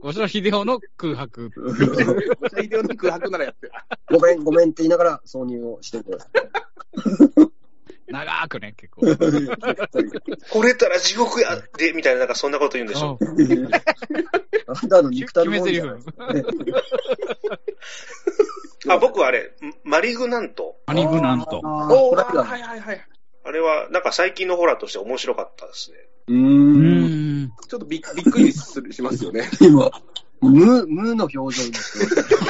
[0.00, 1.50] 五所秀夫の空白。
[2.52, 3.72] 大量の空白ならやってる。
[4.10, 6.28] ごめん、ごめんって言いながら挿入をしてくださ
[8.08, 9.06] 長くね、結構。
[9.06, 9.10] い。
[9.10, 13.18] 惚れたら地獄やで、みたいな、なんかそんなこと言うんでしょ。
[14.66, 16.06] あんたの肉体のもん台じゃない詞。
[18.88, 19.52] あ、僕はあれ、
[19.84, 20.76] マリグナント。
[20.86, 21.60] アニグナント。
[21.62, 23.06] おー、はいはいはい。
[23.44, 25.96] あれは、なんか最近のホラーとして面白かったですね。
[26.28, 27.52] うんん。
[27.68, 29.48] ちょっとびっびっくりするしますよね。
[29.60, 29.90] 今、
[30.42, 31.82] 無、無の表情になっ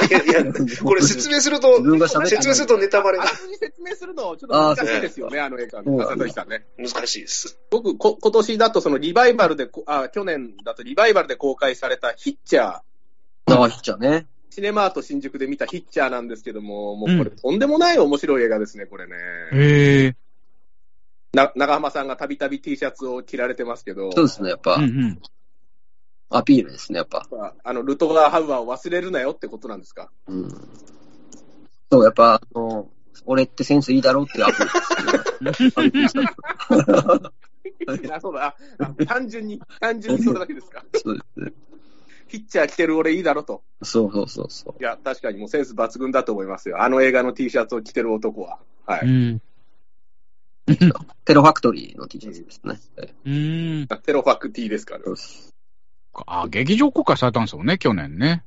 [0.09, 1.77] ていやいや、これ説明すると
[2.25, 6.05] 説明するとネタバレが説明するの、ちょっと難しいですよね、あの映画そうね。
[6.05, 6.65] 里井さんね。
[6.77, 7.59] 難しいです。
[7.69, 12.63] 僕、こ、今年だとそのリバイバルでこ、あ、去年だとリバイバルで公開されたヒッチャー。
[12.65, 14.25] ああ、ひっちゃんね。
[14.49, 19.15] シネマート新宿で見たヒッチャーなんですけども、もううんこれとんでもない面白い映画ですね、これね。
[19.51, 20.15] へえ。
[21.33, 25.21] な、長浜さんがたびたび T シャツを着られてますけど、そうですね、やっぱうん、うん。
[26.35, 27.27] アピールですね、やっぱ。
[27.63, 30.09] あの、ルトガーハウアーを忘れるなよってことなんですか？
[30.27, 30.49] うん。
[31.91, 32.89] そう、やっぱ、あの、
[33.25, 34.65] 俺ってセンスいいだろうってアピー
[35.45, 36.25] ルですね。
[38.13, 38.55] あ、そうだ、
[39.07, 40.83] 単純に、単純にそれだけですか？
[40.95, 41.53] そうですね。
[42.27, 43.63] ヒッチャー着てる俺いいだろと。
[43.83, 44.81] そうそうそうそう。
[44.81, 46.81] いや、確かにもうセンス抜群だと思いますよ。
[46.81, 48.57] あの映画の T シャツを着てる男は。
[48.87, 49.07] はい。
[49.07, 49.41] うん。
[51.25, 52.79] テロファクトリーの T シャツですね。
[53.25, 53.87] うん。
[54.03, 55.03] テロファク T ですから。
[56.27, 58.43] あ、劇場公開されたんですもんね、去年ね。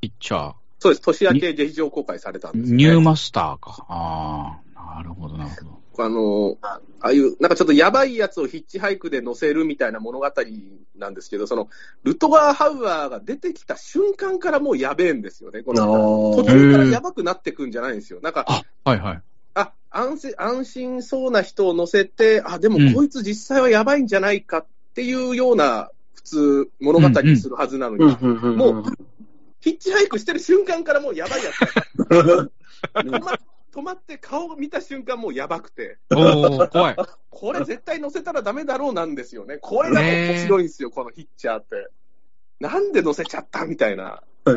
[0.00, 0.54] ピッチャー。
[0.78, 1.02] そうです。
[1.02, 2.84] 年明け劇場公開されたんですよ、ね。
[2.84, 3.84] ニューマスターか。
[3.88, 5.80] ああ、なるほど、なるほど。
[5.98, 10.32] あの、ああいう、なんかちょっとやばいやつをヒッチハイクで乗せるみたいな物語
[10.96, 11.68] なんですけど、その、
[12.04, 15.62] ルトガー・ハウアーが出てきた瞬間からもうやべえんですよね。
[15.62, 15.86] こあの
[16.36, 18.20] 途ー中からやばくなってくんじゃないんですよ。
[18.22, 19.22] なんか、あ、はいはい。
[19.54, 25.90] あ、安心、安心そうな人を乗せて、あ、でもこいつ実際はやばいんじゃないかっていうような、
[26.20, 28.04] 普通、物語にするはずなのに。
[28.56, 28.84] もう
[29.60, 32.48] ヒッチハイクしてる瞬間からもうやばいやつが
[33.02, 33.38] 止ま
[33.72, 36.96] 止まって顔を見た瞬間もうやばくて、怖い。
[37.30, 39.58] これ絶対乗せたらダメだろうなんですよね。
[39.58, 41.88] これが面白いんですよ、このヒッチャーって。
[42.58, 44.22] なんで乗せちゃったみたいな。
[44.44, 44.52] な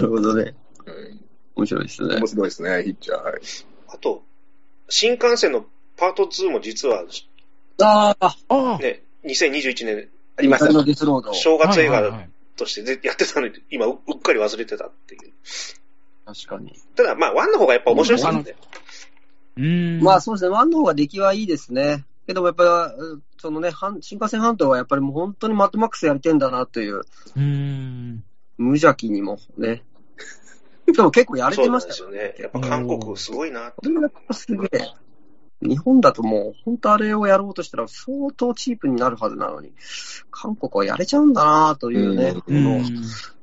[0.00, 0.54] るほどね。
[0.86, 1.24] うん
[1.54, 2.26] 面白いですね面。
[2.26, 3.22] 白いですね、ヒッチャー。
[3.22, 3.40] はい
[3.88, 4.22] あと、
[4.88, 5.66] 新幹線の
[5.98, 7.04] パート2も実は
[7.82, 10.84] ああ、あね、2021年ありました光の。
[10.84, 11.34] デスロード。
[11.34, 15.32] 正月映画はいはいはいとしてぜやってたのに、今ううっかり忘れてたっていう。
[16.24, 16.78] 確かに。
[16.94, 18.54] ただ、まあ、ワンの方がやっぱ面白いですよね。
[19.56, 20.00] うん。
[20.02, 22.04] まあそうですね、ワンの方が出来はいいですね。
[22.26, 27.02] けどもやっぱり、うんそのね、半新幹線半島はやっぱりもう本当にマットマックスやりてんだなという、
[27.36, 28.24] うん。
[28.56, 29.82] 無邪気にもね。
[30.86, 32.18] でも結構やれてそうなんましたよね。
[32.18, 32.52] ですよね。
[32.54, 33.74] やっぱ韓国すごいなって。
[33.76, 34.92] これがやっぱすげえ。
[35.62, 39.72] 日本だともう、本当あれをやろうとしたら相当チープになるはずなのに、
[40.30, 42.84] 韓国はやれちゃうんだなというね、こうのん。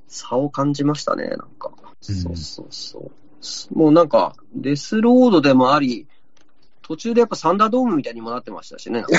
[0.07, 1.71] 差を感じましたね、なんか。
[1.71, 3.77] うんそうそうそう。
[3.77, 6.07] もうなんか、デスロードでもあり、
[6.81, 9.17] 途中でやっぱサンダードームみたいにもなってましたしね、なんか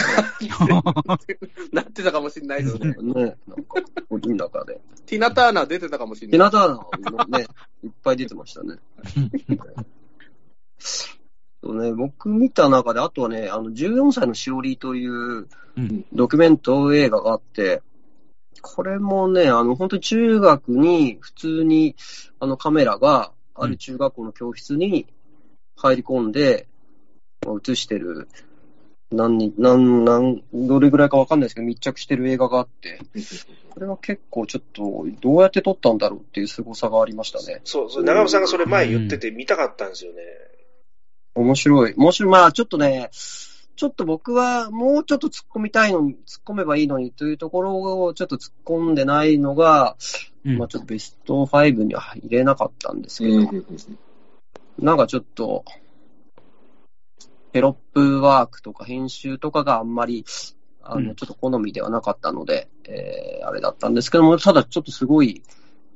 [1.73, 2.89] なってたかもしれないですね。
[2.89, 3.25] ね。
[3.27, 3.81] ねなんか、
[4.11, 4.81] 檻の中で。
[5.07, 6.51] ティナ・ターナー出てたかもしれティない。
[6.51, 7.47] ナターナね、
[7.85, 8.77] いっぱい出てましたね。
[11.63, 15.47] そうね、僕見た中で、あとはね、あの、14歳のしおりという
[16.13, 17.83] ドキュメント映画があって、
[18.63, 21.97] これもね、あの、本当に中学に普通に、
[22.39, 25.07] あの、カメラがある中学校の教室に
[25.77, 26.67] 入り込んで、
[27.47, 28.29] 映してる、
[29.11, 33.01] 何人、何、何、どれぐらいかわかんないですけど、密着してる映画があって、
[33.71, 37.61] これは結構ちょっと、どうやって撮ったんだろうっていう凄さがありましたね。
[37.65, 40.23] そう、そう長尾さんがそれ前言ってて見たかったんですよね。
[41.35, 41.95] 面白い。
[41.97, 42.33] 面白い。
[42.33, 43.11] まあ、ちょっとね、
[43.81, 49.97] ちょっと僕はもうちょっと突っ込みたいのに、突っ込めばいいのにというところをちょっと突っ込んでないのが、
[50.45, 53.51] うんまあちょっとベスト5には入れなかったんですけど、
[54.79, 55.65] なんかちょっと、
[57.53, 60.27] テロップワークとか編集とかがあんまり、
[60.83, 65.43] あの、うんちょっと好みではなかったので、えー、あれだったんですけども、ただちょっとすごい、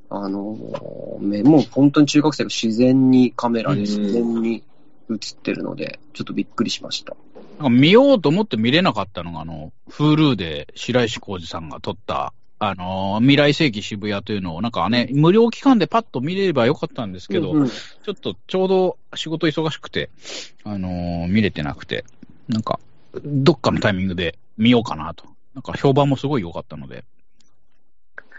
[0.09, 4.63] あのーめもう本当に中学生が自然にカメラで自然に
[5.09, 7.15] 映ってるので、ちょっとびっくりしました。
[7.59, 20.09] なんか見ようと思って見れなかったのが、あの、Hulu で白石浩二さんが撮った、あのー未来世紀渋谷というのを、なんかね、無料期間でパッと見れればよかったんですけど、うんうんちょっとちょうど仕事忙しくて、
[20.63, 22.05] あのー見れてなくて、
[22.47, 22.79] なんか、
[23.23, 25.25] どっかのタイミングで見ようかなと。
[25.53, 27.03] なんか評判もすごい良かったので。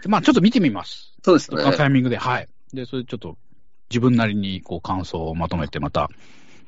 [0.03, 1.13] でまあちょっと見てみます。
[1.23, 1.89] そうですどっかのタね。
[1.89, 2.47] イミングで、はい。
[2.73, 3.37] で、それちょっと
[3.89, 6.09] 自分なりにこう感想をまとめて、また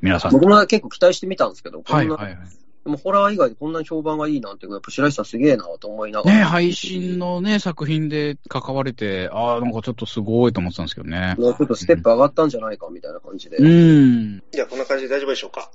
[0.01, 0.37] 皆さんと。
[0.37, 2.49] 僕も結構期待してみたんですけど、こんな、はいはいはい。
[2.85, 6.37] でもホラー以外でこんなに評判がいいなんて、やっぱ白石さんすげえなと思いながら。
[6.37, 11.19] ね、配信のね、作品で関われて、ああ、なんかちょっとすごいと思ってたんですけどね。
[11.19, 13.57] ねちょっとステップ上がったんじゃないかみたいな感じで。
[13.57, 14.43] うーん。
[14.51, 15.69] じゃあ、こんな感じで大丈夫でしょうか？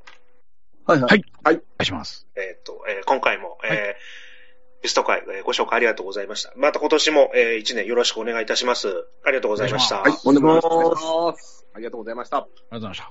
[0.86, 1.24] はいはい。
[1.42, 2.26] はいお願いします。
[2.36, 3.96] えっ、と、えー今回も、えーはい
[4.82, 6.52] ゲスト会、えーご紹介ありがとうございました。
[6.56, 8.88] また今年も、えー一年よろしくお願いいたします。
[9.24, 10.00] ありがとうございました。
[10.00, 10.60] お願いしとんでもないで
[11.40, 11.66] す。
[11.74, 12.36] ありがとうございました。
[12.36, 13.10] ありがとうございました。